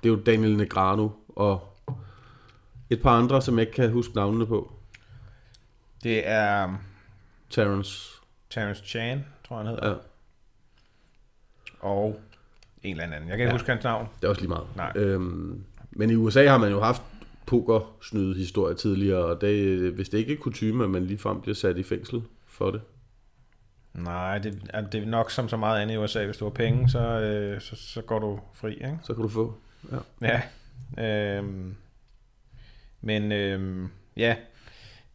det 0.02 0.08
er 0.08 0.12
jo 0.14 0.20
Daniel 0.26 0.56
Negrano 0.56 1.08
og 1.28 1.73
et 2.90 3.02
par 3.02 3.18
andre, 3.18 3.42
som 3.42 3.58
jeg 3.58 3.62
ikke 3.66 3.72
kan 3.72 3.90
huske 3.92 4.14
navnene 4.14 4.46
på. 4.46 4.72
Det 6.02 6.28
er 6.28 6.74
Terrence. 7.50 8.10
Terence 8.50 8.82
Chan, 8.86 9.24
tror 9.48 9.56
jeg 9.56 9.66
han 9.66 9.74
hedder. 9.74 9.88
Ja, 9.88 9.94
Og 11.80 12.20
en 12.82 12.90
eller 12.90 13.04
anden. 13.04 13.20
Jeg 13.20 13.28
kan 13.28 13.34
ikke 13.34 13.44
Ja. 13.44 13.52
huske 13.52 13.70
hans 13.72 13.84
navn. 13.84 14.08
det 14.20 14.24
er 14.24 14.28
også 14.28 14.40
lige 14.40 14.48
meget. 14.48 14.66
Nej. 14.76 14.92
Øhm, 14.96 15.64
men 15.90 16.10
i 16.10 16.14
USA 16.14 16.46
har 16.48 16.58
man 16.58 16.70
jo 16.70 16.80
haft 16.80 17.02
pokersnyde 17.46 18.34
historie 18.34 18.74
tidligere, 18.74 19.24
og 19.24 19.40
det, 19.40 19.78
hvis 19.92 20.08
det 20.08 20.18
ikke 20.18 20.32
er 20.32 20.36
kutume, 20.36 20.84
at 20.84 20.90
man 20.90 21.06
ligefrem 21.06 21.40
bliver 21.40 21.54
sat 21.54 21.76
i 21.78 21.82
fængsel 21.82 22.22
for 22.46 22.70
det. 22.70 22.80
Nej, 23.94 24.38
det, 24.38 24.62
er- 24.68 24.80
det 24.80 25.02
er 25.02 25.06
nok 25.06 25.30
som 25.30 25.48
så 25.48 25.56
meget 25.56 25.82
andet 25.82 25.94
i 25.94 25.98
USA. 25.98 26.24
Hvis 26.24 26.36
du 26.36 26.44
har 26.44 26.50
penge, 26.50 26.88
så, 26.90 26.98
øh, 27.20 27.60
så, 27.60 27.76
så 27.76 28.02
går 28.02 28.18
du 28.18 28.40
fri, 28.54 28.72
ikke? 28.74 28.98
Så 29.02 29.14
kan 29.14 29.22
du 29.22 29.28
få. 29.28 29.54
Ja. 30.22 30.40
Ja. 30.98 31.36
Øhm, 31.38 31.74
men 33.04 33.32
øh, 33.32 33.88
ja, 34.16 34.36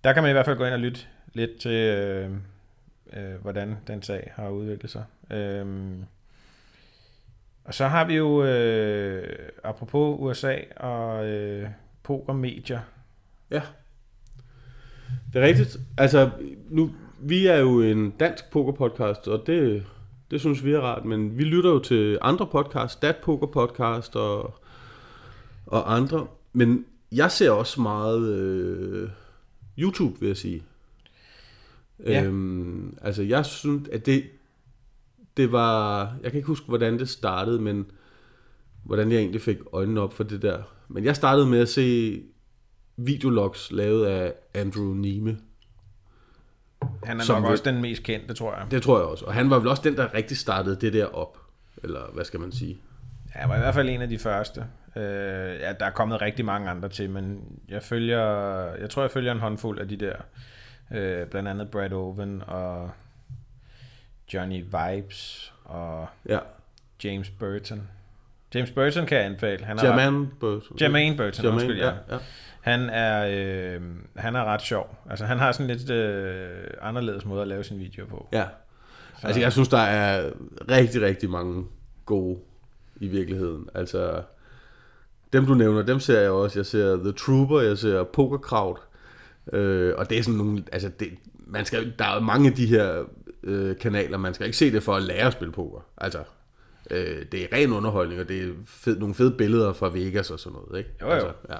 der 0.03 0.13
kan 0.13 0.23
man 0.23 0.29
i 0.29 0.33
hvert 0.33 0.45
fald 0.45 0.57
gå 0.57 0.65
ind 0.65 0.73
og 0.73 0.79
lytte 0.79 0.99
lidt 1.33 1.59
til, 1.59 1.71
øh, 1.71 2.31
øh, 3.13 3.41
hvordan 3.41 3.77
den 3.87 4.01
sag 4.01 4.31
har 4.35 4.49
udviklet 4.49 4.91
sig. 4.91 5.03
Øh, 5.31 5.65
og 7.63 7.73
så 7.73 7.87
har 7.87 8.05
vi 8.05 8.15
jo, 8.15 8.43
øh, 8.43 9.39
apropos 9.63 10.17
USA 10.19 10.57
og 10.75 11.27
øh, 11.27 11.69
pokermedier, 12.03 12.79
ja. 13.51 13.61
Det 15.33 15.41
er 15.41 15.45
rigtigt. 15.45 15.77
Altså, 15.97 16.29
nu, 16.69 16.91
vi 17.19 17.47
er 17.47 17.57
jo 17.57 17.81
en 17.81 18.09
dansk 18.09 18.51
pokerpodcast, 18.51 19.27
og 19.27 19.43
det, 19.47 19.85
det 20.31 20.39
synes 20.39 20.65
vi 20.65 20.73
er 20.73 20.79
rart, 20.79 21.05
men 21.05 21.37
vi 21.37 21.43
lytter 21.43 21.69
jo 21.69 21.79
til 21.79 22.17
andre 22.21 22.47
podcasts, 22.47 22.95
Dat 22.95 23.15
Poker 23.15 23.47
Podcast 23.47 24.15
og, 24.15 24.59
og 25.65 25.95
andre, 25.95 26.27
men 26.53 26.85
jeg 27.11 27.31
ser 27.31 27.51
også 27.51 27.81
meget 27.81 28.29
øh, 28.33 29.09
YouTube, 29.79 30.19
vil 30.19 30.27
jeg 30.27 30.37
sige. 30.37 30.63
Ja. 32.05 32.23
Øhm, 32.23 32.97
altså, 33.01 33.23
jeg 33.23 33.45
synes, 33.45 33.89
at 33.89 34.05
det, 34.05 34.23
det 35.37 35.51
var, 35.51 35.99
jeg 36.23 36.31
kan 36.31 36.37
ikke 36.37 36.47
huske, 36.47 36.65
hvordan 36.67 36.99
det 36.99 37.09
startede, 37.09 37.61
men 37.61 37.85
hvordan 38.83 39.11
jeg 39.11 39.17
egentlig 39.19 39.41
fik 39.41 39.57
øjnene 39.73 40.01
op 40.01 40.13
for 40.13 40.23
det 40.23 40.41
der. 40.41 40.61
Men 40.87 41.03
jeg 41.05 41.15
startede 41.15 41.47
med 41.47 41.59
at 41.59 41.69
se 41.69 42.21
videologs 42.97 43.71
lavet 43.71 44.05
af 44.05 44.33
Andrew 44.53 44.93
Nime. 44.93 45.37
Han 47.03 47.19
er 47.19 47.23
Som 47.23 47.35
nok 47.35 47.43
vil- 47.43 47.51
også 47.51 47.63
den 47.63 47.81
mest 47.81 48.03
kendte, 48.03 48.33
tror 48.33 48.55
jeg. 48.55 48.67
Det 48.71 48.81
tror 48.83 48.97
jeg 48.97 49.07
også. 49.07 49.25
Og 49.25 49.33
han 49.33 49.49
var 49.49 49.59
vel 49.59 49.67
også 49.67 49.81
den, 49.83 49.95
der 49.95 50.13
rigtig 50.13 50.37
startede 50.37 50.77
det 50.81 50.93
der 50.93 51.05
op. 51.05 51.37
Eller 51.83 52.11
hvad 52.13 52.25
skal 52.25 52.39
man 52.39 52.51
sige? 52.51 52.77
Ja, 53.35 53.39
han 53.39 53.49
var 53.49 53.55
i 53.55 53.59
hvert 53.59 53.73
fald 53.73 53.89
en 53.89 54.01
af 54.01 54.09
de 54.09 54.19
første. 54.19 54.65
Øh, 54.95 55.59
ja, 55.59 55.73
der 55.79 55.85
er 55.85 55.89
kommet 55.89 56.21
rigtig 56.21 56.45
mange 56.45 56.69
andre 56.69 56.89
til, 56.89 57.09
men 57.09 57.41
jeg 57.69 57.83
følger, 57.83 58.21
jeg 58.75 58.89
tror, 58.89 59.01
jeg 59.01 59.11
følger 59.11 59.31
en 59.31 59.39
håndfuld 59.39 59.79
af 59.79 59.87
de 59.87 59.97
der. 59.97 60.15
Øh, 60.91 61.27
blandt 61.27 61.49
andet 61.49 61.71
Brad 61.71 61.93
Owen 61.93 62.43
og 62.47 62.91
Johnny 64.33 64.63
Vibes 64.63 65.53
og 65.65 66.07
Ja. 66.29 66.39
James 67.03 67.29
Burton. 67.29 67.87
James 68.55 68.71
Burton 68.71 69.05
kan 69.05 69.17
jeg 69.17 69.25
anbefale. 69.25 69.65
Han 69.65 69.77
er 69.77 69.81
ret, 69.81 69.87
Jermaine 69.87 70.29
Burton. 70.39 70.77
Jermaine 70.81 71.17
Burton, 71.17 71.45
Jermaine, 71.45 71.53
undskyld, 71.53 71.79
ja. 71.79 71.91
ja. 72.11 72.17
Han 72.61 72.89
er, 72.89 73.25
øh, 73.29 73.81
han 74.15 74.35
er 74.35 74.43
ret 74.45 74.61
sjov. 74.61 74.95
Altså, 75.09 75.25
han 75.25 75.37
har 75.39 75.51
sådan 75.51 75.67
lidt 75.67 75.89
øh, 75.89 76.67
anderledes 76.81 77.25
måde 77.25 77.41
at 77.41 77.47
lave 77.47 77.63
sin 77.63 77.79
video 77.79 78.05
på. 78.05 78.27
Ja. 78.31 78.45
Altså, 79.23 79.41
jeg 79.41 79.51
synes, 79.51 79.67
der 79.67 79.77
er 79.77 80.31
rigtig, 80.69 81.01
rigtig 81.01 81.29
mange 81.29 81.65
gode 82.05 82.39
i 82.99 83.07
virkeligheden. 83.07 83.69
Altså, 83.75 84.21
dem 85.33 85.45
du 85.45 85.53
nævner, 85.53 85.81
dem 85.81 85.99
ser 85.99 86.19
jeg 86.19 86.31
også. 86.31 86.59
Jeg 86.59 86.65
ser 86.65 86.95
The 86.95 87.11
Trooper, 87.11 87.61
jeg 87.61 87.77
ser 87.77 88.03
Poker 88.03 88.37
Crowd. 88.37 88.77
Øh, 89.53 89.93
og 89.97 90.09
det 90.09 90.17
er 90.17 90.23
sådan 90.23 90.37
nogle, 90.37 90.63
altså, 90.71 90.91
det, 90.99 91.09
man 91.47 91.65
skal, 91.65 91.93
der 91.99 92.05
er 92.05 92.19
mange 92.19 92.49
af 92.49 92.55
de 92.55 92.65
her 92.65 93.03
øh, 93.43 93.77
kanaler, 93.77 94.17
man 94.17 94.33
skal 94.33 94.45
ikke 94.45 94.57
se 94.57 94.71
det 94.71 94.83
for 94.83 94.95
at 94.95 95.03
lære 95.03 95.27
at 95.27 95.33
spille 95.33 95.51
poker. 95.51 95.79
Altså, 95.97 96.19
øh, 96.91 97.25
det 97.31 97.43
er 97.43 97.47
ren 97.53 97.73
underholdning, 97.73 98.21
og 98.21 98.29
det 98.29 98.43
er 98.43 98.51
fed, 98.65 98.99
nogle 98.99 99.15
fede 99.15 99.31
billeder 99.31 99.73
fra 99.73 99.89
Vegas 99.89 100.31
og 100.31 100.39
sådan 100.39 100.59
noget, 100.59 100.77
ikke? 100.77 100.89
Jo, 101.01 101.07
jo. 101.07 101.13
Altså, 101.13 101.31
ja. 101.49 101.55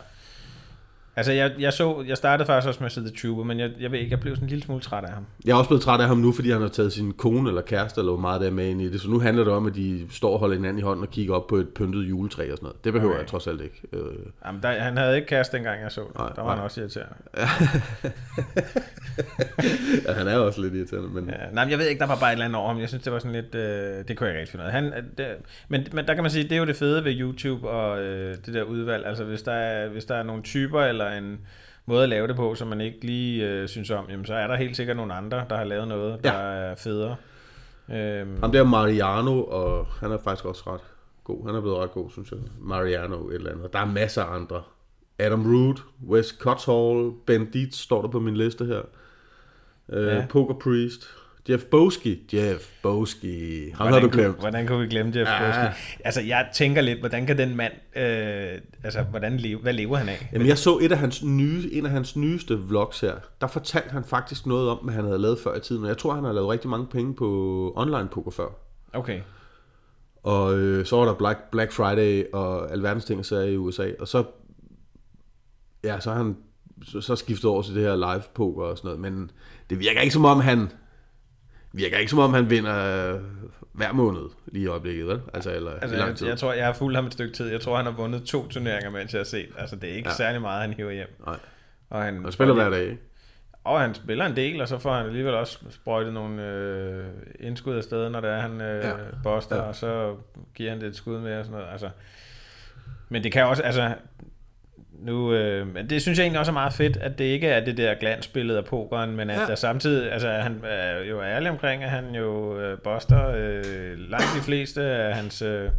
Altså, 1.16 1.32
jeg, 1.32 1.51
jeg, 1.60 1.74
så, 1.74 2.04
jeg 2.08 2.18
startede 2.18 2.48
faktisk 2.48 2.68
også 2.68 2.84
med 2.84 2.98
at 2.98 3.04
The 3.13 3.18
Trooper, 3.22 3.44
men 3.44 3.60
jeg, 3.60 3.72
jeg 3.80 3.92
ved 3.92 4.00
ikke, 4.00 4.12
jeg 4.12 4.20
blev 4.20 4.36
sådan 4.36 4.46
en 4.46 4.50
lille 4.50 4.63
smule 4.63 4.82
træt 4.82 5.04
af 5.04 5.12
ham. 5.13 5.25
Jeg 5.46 5.51
er 5.51 5.56
også 5.56 5.70
blevet 5.70 5.84
træt 5.84 6.01
af 6.01 6.08
ham 6.08 6.18
nu, 6.18 6.32
fordi 6.32 6.51
han 6.51 6.62
har 6.62 6.68
taget 6.68 6.94
sin 6.94 7.13
kone 7.13 7.50
eller 7.50 7.62
kæreste 7.62 8.01
eller 8.01 8.18
meget 8.18 8.42
der 8.42 8.48
er 8.48 8.51
med 8.51 8.68
ind 8.70 8.82
i 8.82 8.92
det. 8.92 9.01
Så 9.01 9.10
nu 9.10 9.20
handler 9.20 9.44
det 9.44 9.54
om, 9.54 9.66
at 9.66 9.75
de 9.75 10.08
står 10.12 10.34
og 10.34 10.39
holder 10.39 10.56
hinanden 10.56 10.80
i 10.80 10.82
hånden 10.82 11.04
og 11.04 11.10
kigger 11.12 11.36
op 11.36 11.48
på 11.48 11.56
et 11.56 11.70
pyntet 11.70 12.10
juletræ 12.10 12.51
og 12.51 12.58
sådan 12.58 12.66
noget. 12.66 12.84
Det 12.84 12.94
behøver 12.94 13.13
Okay. 13.13 13.20
jeg 13.22 13.28
trods 13.28 13.48
alt 13.48 13.62
ikke. 13.62 13.82
Øh, 13.94 14.01
Jamen, 14.46 14.62
der, 14.62 14.80
han 14.80 14.98
havde 14.98 15.16
ikke 15.16 15.28
kæreste, 15.28 15.58
dengang 15.58 15.82
jeg 15.82 15.92
så 15.92 16.01
det. 16.01 16.16
Nej, 16.18 16.30
der 16.36 16.42
var 16.42 16.48
nej. 16.48 16.56
han 16.56 16.63
også 16.63 16.82
irriterende. 16.82 17.13
ja, 20.08 20.13
han 20.13 20.28
er 20.28 20.38
også 20.38 20.62
lidt 20.62 20.74
irriterende, 20.74 21.10
men... 21.10 21.30
Ja, 21.30 21.36
nej, 21.54 21.63
men 21.66 21.72
jeg 21.72 21.80
ved 21.80 21.88
ikke, 21.88 22.00
der 22.00 22.08
var 22.08 22.18
bare 22.20 22.30
et 22.30 22.34
eller 22.34 22.46
andet 22.46 22.58
over 22.60 22.68
ham. 22.68 22.80
Jeg 22.80 22.89
synes, 22.89 23.04
det 23.04 23.13
var 23.13 23.20
sådan 23.20 23.32
lidt... 23.32 23.56
Øh, 23.56 24.08
det 24.08 24.18
kunne 24.18 24.30
jeg 24.30 24.36
ikke 24.36 24.39
rigtig 24.39 24.51
finde 24.51 24.63
ud 24.63 24.68
af. 24.68 24.74
Han, 24.74 24.86
øh, 24.86 25.04
det, 25.18 25.25
men, 25.70 25.86
men 25.94 26.08
der 26.08 26.13
kan 26.13 26.24
man 26.24 26.32
sige, 26.32 26.44
det 26.44 26.51
er 26.51 26.58
jo 26.58 26.66
det 26.66 26.75
fede 26.75 27.04
ved 27.04 27.20
YouTube 27.20 27.70
og 27.70 28.00
øh, 28.01 28.36
det 28.46 28.54
der 28.54 28.63
udvalg. 28.63 29.06
Altså, 29.06 29.24
hvis 29.24 29.42
der, 29.42 29.51
er, 29.51 29.89
hvis 29.89 30.06
der 30.06 30.16
er 30.16 30.24
nogle 30.24 30.44
typer 30.44 30.82
eller 30.82 30.99
en 31.08 31.39
måde 31.86 32.03
at 32.03 32.10
lave 32.10 32.27
det 32.27 32.36
på, 32.36 32.56
som 32.56 32.68
man 32.68 32.82
ikke 32.82 33.06
lige 33.06 33.48
øh, 33.50 33.68
synes 33.68 33.89
om, 33.89 34.06
jamen, 34.10 34.25
så 34.25 34.34
er 34.34 34.48
der 34.48 34.56
helt 34.56 34.75
sikkert 34.75 34.98
nogle 34.98 35.13
andre, 35.13 35.46
der 35.50 35.58
har 35.58 35.63
lavet 35.63 35.88
noget, 35.88 36.24
der 36.24 36.34
Ja. 36.34 36.39
er 36.72 36.75
federe. 36.75 37.15
Øhm, 37.94 38.39
Ham 38.41 38.51
der 38.51 38.63
Mariano, 38.63 39.44
og 39.44 39.86
han 39.86 40.12
er 40.12 40.18
faktisk 40.24 40.46
også 40.46 40.63
ret 40.74 40.82
god. 41.24 41.46
Han 41.46 41.56
er 41.56 41.62
blevet 41.62 41.77
ret 41.77 41.91
god, 41.91 42.10
synes 42.12 42.32
jeg. 42.32 42.39
Mariano 42.60 43.29
et 43.29 43.36
eller 43.36 43.51
andet. 43.51 43.74
Der 43.74 43.79
er 43.79 43.86
masser 43.86 44.24
af 44.24 44.36
andre. 44.36 44.62
Adam 45.20 45.56
Root, 45.56 45.79
Wes 46.08 46.27
Cuthall, 46.39 47.12
Ben 47.25 47.51
Dietz 47.51 47.75
står 47.77 48.01
der 48.01 48.10
på 48.10 48.20
min 48.20 48.38
liste 48.38 48.65
her. 48.65 48.82
Øh, 49.89 50.08
Ja. 50.08 50.25
Poker 50.29 50.53
Priest, 50.53 51.08
Jeff 51.50 51.63
Boski. 51.63 52.19
Jeff 52.34 52.63
Boski. 52.81 53.69
Ham 53.69 53.77
har 53.77 53.86
hvordan, 53.89 54.01
du 54.01 54.10
kunne, 54.10 54.24
glemt. 54.24 54.39
hvordan 54.39 54.67
kunne 54.67 54.81
vi 54.81 54.88
glemme 54.88 55.12
Jeff 55.15 55.29
Ja. 55.29 55.63
ja. 55.63 55.74
Altså, 56.05 56.22
jeg 56.22 56.50
tænker 56.53 56.81
lidt, 56.81 57.00
hvordan 57.00 57.25
kan 57.25 57.38
den 57.38 57.55
mand... 57.55 57.74
Øh, 57.96 58.62
altså, 58.84 59.01
hvordan 59.01 59.38
leve, 59.38 59.60
hvad 59.60 59.74
lever 59.74 59.98
han 59.98 60.10
af? 60.10 60.29
Jamen, 60.34 60.48
jeg 60.48 60.58
så 60.58 60.77
et 60.81 60.91
af 60.91 60.98
hans 60.98 61.24
nye, 61.24 61.69
en 61.72 61.86
af 61.86 61.91
hans 61.91 62.15
nyeste 62.15 62.60
vlogs 62.60 63.00
her. 63.00 63.13
Der 63.41 63.48
fortalte 63.48 63.89
han 63.89 64.03
faktisk 64.03 64.46
noget 64.46 64.69
om, 64.69 64.77
hvad 64.77 64.93
han 64.93 65.03
havde 65.03 65.19
lavet 65.19 65.39
før 65.43 65.55
i 65.55 65.60
tiden. 65.60 65.84
Og 65.84 65.89
jeg 65.89 65.98
tror, 65.98 66.13
han 66.13 66.24
har 66.24 66.31
lavet 66.31 66.50
rigtig 66.50 66.69
mange 66.69 66.88
penge 66.88 67.15
på 67.15 67.74
online 67.75 68.08
poker 68.12 68.31
før. 68.31 68.48
Okay. 68.93 69.19
Og 70.24 70.58
øh, 70.58 70.86
så 70.86 70.96
var 70.96 71.05
der 71.05 71.13
Black, 71.13 71.39
Black 71.51 71.72
Friday 71.72 72.24
og 72.34 72.72
alverdens 72.72 73.05
ting 73.05 73.25
sager 73.25 73.43
i 73.43 73.58
USA. 73.58 73.91
Og 74.00 74.08
så, 74.08 74.24
ja, 75.84 76.00
så 76.00 76.10
har 76.10 76.17
han 76.17 76.38
så, 76.84 77.01
så 77.01 77.15
skiftet 77.15 77.46
over 77.46 77.62
til 77.62 77.75
det 77.75 77.84
her 77.84 77.96
live 77.96 78.24
poker 78.34 78.63
og 78.63 78.77
sådan 78.77 78.88
noget. 78.88 79.00
Men 79.00 79.31
det 79.69 79.79
virker 79.79 80.01
ikke 80.01 80.13
som 80.13 80.25
om 80.25 80.39
han 80.39 80.72
virker 81.73 81.97
ikke 81.97 82.09
som 82.09 82.19
om 82.19 82.33
han 82.33 82.49
vinder 82.49 83.13
øh, 83.15 83.21
hver 83.73 83.91
måned 83.93 84.21
lige 84.47 84.63
i 84.63 84.67
øjeblikket, 84.67 85.07
vel? 85.07 85.21
Altså, 85.33 85.51
eller 85.55 85.71
Altså, 85.71 85.97
lang 85.97 86.09
jeg, 86.09 86.17
tid. 86.17 86.27
jeg, 86.27 86.38
tror, 86.38 86.53
jeg 86.53 86.65
har 86.65 86.73
fulgt 86.73 86.95
ham 86.97 87.05
et 87.05 87.13
stykke 87.13 87.33
tid. 87.33 87.47
Jeg 87.51 87.61
tror, 87.61 87.75
han 87.75 87.85
har 87.85 87.91
vundet 87.93 88.23
to 88.23 88.47
turneringer, 88.47 88.89
mens 88.89 89.13
jeg 89.13 89.19
har 89.19 89.23
set. 89.25 89.49
Altså, 89.57 89.75
det 89.75 89.89
er 89.91 89.93
ikke 89.95 90.09
Ja. 90.09 90.15
særlig 90.15 90.41
meget, 90.41 90.61
han 90.61 90.73
hiver 90.73 90.91
hjem. 90.91 91.21
Nej. 91.25 91.35
Og 91.89 92.03
han, 92.03 92.23
Han 92.23 92.31
spiller 92.31 92.53
hver 92.53 92.69
dag, 92.69 92.81
ikke? 92.83 92.97
Og 93.63 93.81
han 93.81 93.95
spiller 93.95 94.25
en 94.25 94.35
del, 94.35 94.61
og 94.61 94.67
så 94.67 94.77
får 94.77 94.93
han 94.93 95.05
alligevel 95.05 95.33
også 95.33 95.59
sprøjtet 95.69 96.13
nogle 96.13 96.45
øh, 96.47 97.05
indskud 97.39 97.75
af 97.75 97.83
sted, 97.83 98.09
når 98.09 98.21
det 98.21 98.29
er, 98.29 98.39
han 98.39 98.61
øh, 98.61 98.83
Ja. 98.83 98.93
boster, 99.23 99.55
ja. 99.55 99.61
og 99.61 99.75
så 99.75 100.15
giver 100.55 100.69
han 100.69 100.81
det 100.81 100.88
et 100.88 100.95
skud 100.95 101.19
med 101.19 101.38
og 101.39 101.45
sådan 101.45 101.59
noget. 101.59 101.71
Altså, 101.71 101.89
men 103.09 103.23
det 103.23 103.31
kan 103.31 103.45
også, 103.45 103.63
altså, 103.63 103.93
nu, 105.00 105.33
øh, 105.33 105.74
men 105.74 105.89
det 105.89 106.01
synes 106.01 106.17
jeg 106.19 106.24
egentlig 106.24 106.39
også 106.39 106.51
er 106.51 106.53
meget 106.53 106.74
fedt, 106.74 106.98
at 106.98 107.17
det 107.19 107.25
ikke 107.25 107.48
er 107.48 107.65
det 107.65 107.77
der 107.77 107.93
glansbillede 107.93 108.57
af 108.57 108.65
pokeren, 108.65 109.15
men 109.15 109.29
at 109.29 109.36
Ja. 109.36 109.41
ja. 109.41 109.48
der 109.48 109.55
samtidig, 109.55 110.12
altså 110.13 110.29
han 110.29 110.62
er 110.63 111.03
jo 111.03 111.21
ærlig 111.24 111.50
omkring, 111.51 111.83
at 111.83 111.89
han 111.89 112.15
jo 112.15 112.59
øh, 112.59 112.77
boster 112.79 113.29
øh, 113.38 114.00
langt 114.09 114.27
de 114.38 114.41
fleste 114.41 114.81
af 114.83 115.15
hans, 115.15 115.41
øh, 115.41 115.69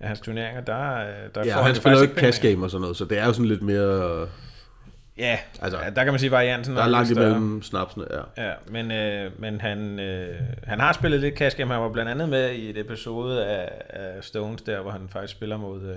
af 0.00 0.08
hans 0.08 0.20
turneringer, 0.20 0.60
der, 0.60 0.96
øh, 0.96 1.06
der 1.34 1.44
Ja, 1.44 1.56
får 1.56 1.62
han 1.62 1.74
spiller 1.74 1.98
jo 1.98 2.02
ikke 2.02 2.14
cash 2.20 2.42
game 2.42 2.64
og 2.66 2.70
sådan 2.70 2.80
noget, 2.80 2.96
så 2.96 3.04
det 3.04 3.18
er 3.18 3.26
jo 3.26 3.32
sådan 3.32 3.46
lidt 3.48 3.62
mere... 3.62 4.26
Ja, 5.18 5.38
Altså, 5.62 5.76
altså, 5.78 5.92
der 5.96 6.04
kan 6.04 6.12
man 6.12 6.20
sige, 6.20 6.30
varianten 6.30 6.76
Der 6.76 6.82
er 6.82 6.88
langt 6.88 7.08
større. 7.08 7.26
imellem 7.28 7.62
snapsene, 7.62 8.04
ja. 8.36 8.46
Ja, 8.46 8.52
men, 8.68 8.90
øh, 8.92 9.30
men 9.40 9.60
han, 9.60 10.00
øh, 10.00 10.34
han 10.64 10.80
har 10.80 10.92
spillet 10.92 11.20
lidt 11.20 11.38
cash 11.38 11.56
game. 11.56 11.72
Han 11.72 11.82
var 11.82 11.88
blandt 11.88 12.10
andet 12.10 12.28
med 12.28 12.50
i 12.50 12.70
et 12.70 12.78
episode 12.78 13.46
af, 13.46 13.70
af 13.90 14.24
Stones 14.24 14.62
der, 14.62 14.80
hvor 14.80 14.90
han 14.90 15.08
faktisk 15.12 15.32
spiller 15.32 15.56
mod, 15.56 15.82
øh, 15.82 15.96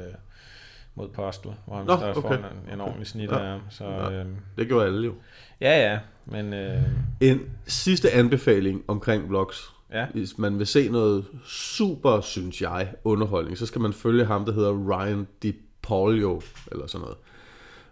mod 0.96 1.08
Postel, 1.10 1.52
hvor 1.66 1.76
han 1.76 1.86
Nå, 1.86 1.96
Nå, 1.96 2.02
okay. 2.10 2.16
okay. 2.18 2.38
en, 2.38 2.74
en 2.74 2.82
ordentlig 2.82 3.08
snit 3.08 3.32
Ja. 3.32 3.40
af 3.40 3.46
ham. 3.52 3.60
Så, 3.70 3.84
Ja. 3.86 4.12
øh, 4.12 4.26
Det 4.58 4.68
gjorde 4.68 4.86
alle 4.86 5.06
jo. 5.06 5.14
ja, 5.62 5.92
ja, 5.92 6.00
men 6.26 6.54
øh, 6.54 6.82
En 7.22 7.42
sidste 7.66 8.12
anbefaling 8.12 8.84
omkring 8.88 9.30
vlogs. 9.30 9.74
ja. 9.94 10.06
Hvis 10.14 10.38
man 10.38 10.60
vil 10.60 10.68
se 10.68 10.90
noget 10.90 11.26
super, 11.46 12.22
synes 12.22 12.62
jeg, 12.62 12.88
underholdning, 13.04 13.58
så 13.58 13.66
skal 13.66 13.82
man 13.82 13.94
følge 13.94 14.26
ham, 14.26 14.46
der 14.46 14.54
hedder 14.54 14.72
Ryan 14.90 15.28
DiPaulio, 15.44 16.42
eller 16.72 16.88
sådan 16.88 17.02
noget. 17.02 17.18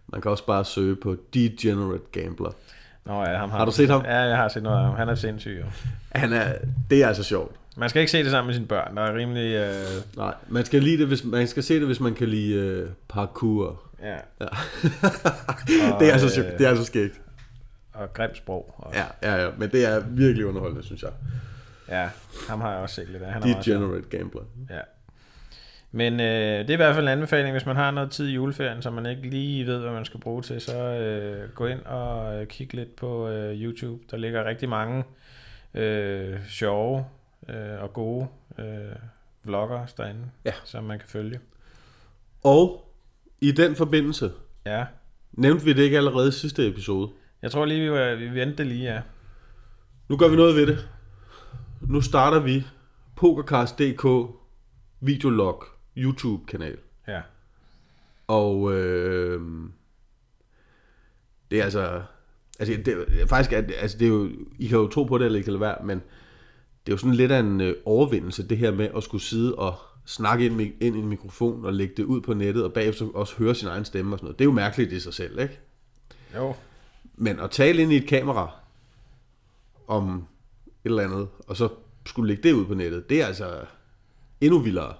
Man 0.07 0.21
kan 0.21 0.31
også 0.31 0.45
bare 0.45 0.65
søge 0.65 0.95
på 0.95 1.15
Degenerate 1.33 2.03
Gambler. 2.11 2.51
Nå, 3.05 3.21
ja, 3.23 3.37
ham 3.37 3.49
har, 3.49 3.57
Har 3.57 3.65
du 3.65 3.71
set 3.71 3.89
ham? 3.89 4.01
Ja, 4.05 4.17
jeg 4.17 4.37
har 4.37 4.47
set 4.47 4.63
noget 4.63 4.77
af 4.77 4.83
ham. 4.85 4.95
Han 4.95 5.09
er 5.09 5.15
sindssyg. 5.15 5.57
Jo. 5.61 5.65
Han 6.11 6.33
er, 6.33 6.53
det 6.89 7.03
er 7.03 7.07
altså 7.07 7.23
sjovt. 7.23 7.55
Man 7.77 7.89
skal 7.89 7.99
ikke 7.99 8.11
se 8.11 8.23
det 8.23 8.31
sammen 8.31 8.47
med 8.47 8.53
sine 8.53 8.67
børn. 8.67 8.97
Der 8.97 9.03
er 9.03 9.15
rimelig... 9.15 9.55
Øh, 9.55 9.73
Nej, 10.17 10.33
man 10.47 10.65
skal, 10.65 10.83
lide 10.83 10.97
det, 10.97 11.07
hvis, 11.07 11.23
man 11.23 11.47
skal 11.47 11.63
se 11.63 11.75
det, 11.79 11.85
hvis 11.85 11.99
man 11.99 12.13
kan 12.13 12.27
lide 12.27 12.53
øh, 12.55 12.89
parkour. 13.09 13.81
ja, 14.01 14.13
Ja. 14.13 14.45
Og, 15.93 15.99
det, 15.99 16.09
er 16.09 16.13
altså, 16.13 16.41
øh, 16.41 16.57
det 16.59 16.65
er 16.65 16.69
altså 16.69 16.85
skægt. 16.85 17.21
og 17.93 18.13
grimt 18.13 18.37
sprog. 18.37 18.75
Og, 18.77 18.93
Ja, 18.93 19.05
ja, 19.23 19.43
ja, 19.45 19.49
men 19.57 19.71
det 19.71 19.85
er 19.85 19.99
virkelig 20.09 20.45
underholdende, 20.45 20.83
synes 20.85 21.01
jeg. 21.03 21.11
ja, 21.89 22.09
ham 22.49 22.61
har 22.61 22.71
jeg 22.71 22.79
også 22.79 22.95
set 22.95 23.09
lidt 23.09 23.23
af. 23.23 23.33
Han 23.33 23.43
er. 23.43 23.61
Degenerate 23.61 24.17
Gambler. 24.17 24.41
Ja. 24.69 24.79
Men 25.91 26.19
øh, 26.19 26.59
det 26.59 26.69
er 26.69 26.73
i 26.73 26.75
hvert 26.75 26.95
fald 26.95 27.05
en 27.05 27.11
anbefaling, 27.11 27.51
hvis 27.51 27.65
man 27.65 27.75
har 27.75 27.91
noget 27.91 28.11
tid 28.11 28.27
i 28.27 28.33
juleferien, 28.33 28.81
som 28.81 28.93
man 28.93 29.05
ikke 29.05 29.21
lige 29.29 29.65
ved, 29.65 29.79
hvad 29.79 29.91
man 29.91 30.05
skal 30.05 30.19
bruge 30.19 30.41
til, 30.41 30.61
så 30.61 30.77
øh, 30.77 31.49
gå 31.49 31.65
ind 31.67 31.81
og 31.85 32.35
øh, 32.41 32.47
kig 32.47 32.73
lidt 32.73 32.95
på 32.95 33.29
øh, 33.29 33.61
YouTube. 33.61 34.03
Der 34.11 34.17
ligger 34.17 34.45
rigtig 34.45 34.69
mange 34.69 35.03
øh, 35.73 36.37
sjove 36.49 37.05
øh, 37.49 37.83
og 37.83 37.93
gode 37.93 38.27
øh, 38.59 38.95
vloggers 39.43 39.93
derinde, 39.93 40.31
Ja. 40.45 40.53
som 40.63 40.83
man 40.83 40.99
kan 40.99 41.07
følge. 41.09 41.39
Og 42.43 42.93
i 43.41 43.51
den 43.51 43.75
forbindelse, 43.75 44.31
Ja, 44.65 44.85
nævnte 45.31 45.65
vi 45.65 45.73
det 45.73 45.81
ikke 45.83 45.97
allerede 45.97 46.27
i 46.27 46.31
sidste 46.31 46.67
episode. 46.67 47.11
jeg 47.41 47.51
tror 47.51 47.65
lige, 47.65 47.81
vi, 47.81 47.91
var- 47.91 48.15
vi 48.15 48.29
ventede 48.29 48.67
lige, 48.69 48.93
ja. 48.93 49.01
Nu 50.09 50.17
gør 50.17 50.27
vi 50.27 50.35
noget 50.35 50.55
ved 50.55 50.67
det. 50.67 50.89
Nu 51.81 52.01
starter 52.01 52.39
vi 52.39 52.63
Pokercast.dk 53.15 54.05
videolog 54.99 55.63
YouTube-kanal. 55.97 56.77
Ja, 57.07 57.21
Og 58.27 58.73
øh, 58.73 59.41
det 61.51 61.59
er 61.59 61.63
altså... 61.63 62.01
Altså, 62.59 62.81
det 62.85 63.05
faktisk, 63.29 63.53
er, 63.53 63.63
altså, 63.81 63.97
det 63.97 64.05
er 64.05 64.09
jo, 64.09 64.29
I 64.59 64.67
kan 64.67 64.77
jo 64.77 64.87
tro 64.87 65.03
på 65.03 65.17
det, 65.17 65.25
eller 65.25 65.39
I 65.39 65.41
kan 65.41 65.53
lade 65.53 65.61
være, 65.61 65.77
men 65.83 66.01
det 66.85 66.91
er 66.91 66.93
jo 66.93 66.97
sådan 66.97 67.13
lidt 67.13 67.31
af 67.31 67.39
en 67.39 67.61
øh, 67.61 67.75
overvindelse, 67.85 68.47
det 68.47 68.57
her 68.57 68.71
med 68.71 68.89
at 68.97 69.03
skulle 69.03 69.23
sidde 69.23 69.55
og 69.55 69.75
snakke 70.05 70.45
ind, 70.45 70.61
ind 70.61 70.95
i 70.95 70.99
en 70.99 71.07
mikrofon 71.07 71.65
og 71.65 71.73
lægge 71.73 71.93
det 71.97 72.03
ud 72.03 72.21
på 72.21 72.33
nettet, 72.33 72.63
og 72.63 72.73
bagefter 72.73 73.05
også 73.13 73.35
høre 73.37 73.55
sin 73.55 73.67
egen 73.67 73.85
stemme 73.85 74.15
og 74.15 74.19
sådan 74.19 74.25
noget. 74.25 74.39
Det 74.39 74.45
er 74.45 74.49
jo 74.49 74.51
mærkeligt 74.51 74.91
i 74.91 74.99
sig 74.99 75.13
selv, 75.13 75.39
ikke? 75.39 75.59
jo. 76.35 76.53
Men 77.15 77.39
at 77.39 77.51
tale 77.51 77.81
ind 77.81 77.91
i 77.91 77.95
et 77.95 78.07
kamera 78.07 78.51
om 79.87 80.27
et 80.65 80.89
eller 80.89 81.03
andet, 81.03 81.27
og 81.47 81.57
så 81.57 81.69
skulle 82.05 82.27
lægge 82.27 82.43
det 82.43 82.53
ud 82.53 82.65
på 82.65 82.73
nettet, 82.73 83.09
det 83.09 83.21
er 83.21 83.25
altså 83.25 83.61
endnu 84.41 84.59
vildere. 84.59 84.93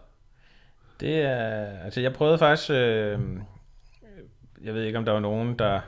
Det 1.00 1.22
er, 1.22 1.66
altså 1.84 2.02
jeg 2.02 2.14
prøvede 2.14 2.38
faktisk, 2.38 2.70
øh, 2.70 3.20
jeg 4.64 4.74
ved 4.74 4.84
ikke 4.84 4.98
om 4.98 5.06
der 5.06 5.12
var 5.12 5.20
nogen, 5.20 5.60
der 5.60 5.80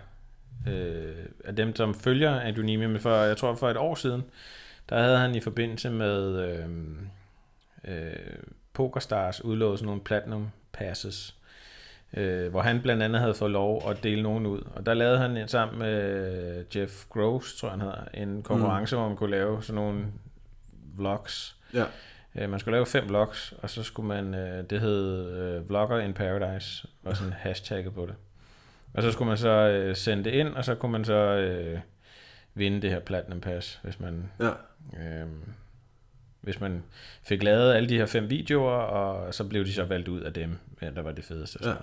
øh, 0.68 1.26
af 1.46 1.56
dem, 1.56 1.76
som 1.76 1.94
følger 1.94 2.62
Neiman, 2.64 2.90
men 2.90 3.02
for, 3.02 3.16
jeg 3.16 3.38
tror 3.38 3.56
for 3.56 3.70
et 3.70 3.78
år 3.78 3.96
siden, 3.96 4.24
der 4.90 5.00
havde 5.00 5.18
han 5.18 5.36
i 5.36 5.40
forbindelse 5.40 5.90
med 5.90 6.40
øh, 6.40 6.70
øh, 7.88 8.16
PokerStars 8.74 9.44
udlået 9.44 9.80
sådan 9.80 9.86
nogle 9.86 10.02
Platinum 10.02 10.50
Passes, 10.72 11.36
øh, 12.14 12.52
hvor 12.52 12.62
han 12.62 12.82
blandt 12.82 13.04
andet 13.04 13.22
havde 13.22 13.34
fået 13.34 13.52
lov 13.52 13.90
at 13.90 14.04
dele 14.04 14.24
nogen 14.24 14.46
ud. 14.46 14.62
Og 14.76 14.86
der 14.86 14.94
lavede 14.94 15.18
han 15.18 15.48
sammen 15.48 15.80
med 15.80 16.66
Jeff 16.76 17.06
Gross, 17.10 17.56
tror 17.56 17.68
jeg 17.68 17.72
han 17.72 17.82
hedder, 17.82 18.06
en 18.14 18.44
konkurrence, 18.44 18.96
mm. 18.96 19.00
hvor 19.00 19.08
man 19.08 19.18
kunne 19.18 19.32
lave 19.32 19.64
sådan 19.64 19.82
nogle 19.82 20.06
vlogs. 20.98 21.56
Ja. 21.74 21.86
Øh, 22.36 22.50
man 22.50 22.60
skulle 22.60 22.76
lave 22.76 22.86
fem 22.86 23.10
vlogs, 23.10 23.54
og 23.62 23.70
så 23.70 23.84
skulle 23.84 24.08
man, 24.08 24.34
øh, 24.34 24.70
det 24.70 24.80
hed 24.80 25.32
øh, 25.32 25.70
Vlogger 25.70 26.00
in 26.00 26.14
Paradise, 26.14 26.88
var 27.04 27.14
sådan 27.14 27.34
hashtagget 27.34 27.94
på 27.94 28.06
det. 28.06 28.16
Og 28.94 29.04
så 29.04 29.12
skulle 29.12 29.28
man 29.28 29.38
så 29.38 29.50
øh, 29.50 29.96
sende 29.96 30.24
det 30.24 30.32
ind, 30.32 30.48
og 30.48 30.66
så 30.66 30.76
kunne 30.76 30.92
man 30.92 31.06
så 31.06 31.14
øh, 31.14 31.80
vinde 32.56 32.82
det 32.82 32.90
her 32.90 33.00
Platinum 33.00 33.42
Pass, 33.42 33.80
hvis 33.84 34.00
man, 34.00 34.30
Ja. 34.40 34.50
øh, 35.00 35.28
hvis 36.42 36.60
man 36.60 36.84
fik 37.24 37.44
lavet 37.44 37.74
alle 37.74 37.90
de 37.90 37.98
her 37.98 38.06
fem 38.06 38.30
videoer, 38.30 38.72
og 38.76 39.34
så 39.34 39.44
blev 39.44 39.66
de 39.66 39.74
så 39.74 39.84
valgt 39.84 40.08
ud 40.08 40.22
af 40.22 40.34
dem, 40.34 40.56
ja, 40.82 40.90
der 40.90 41.02
var 41.02 41.12
det 41.12 41.24
fedeste. 41.24 41.58
Og, 41.58 41.64
sådan 41.64 41.78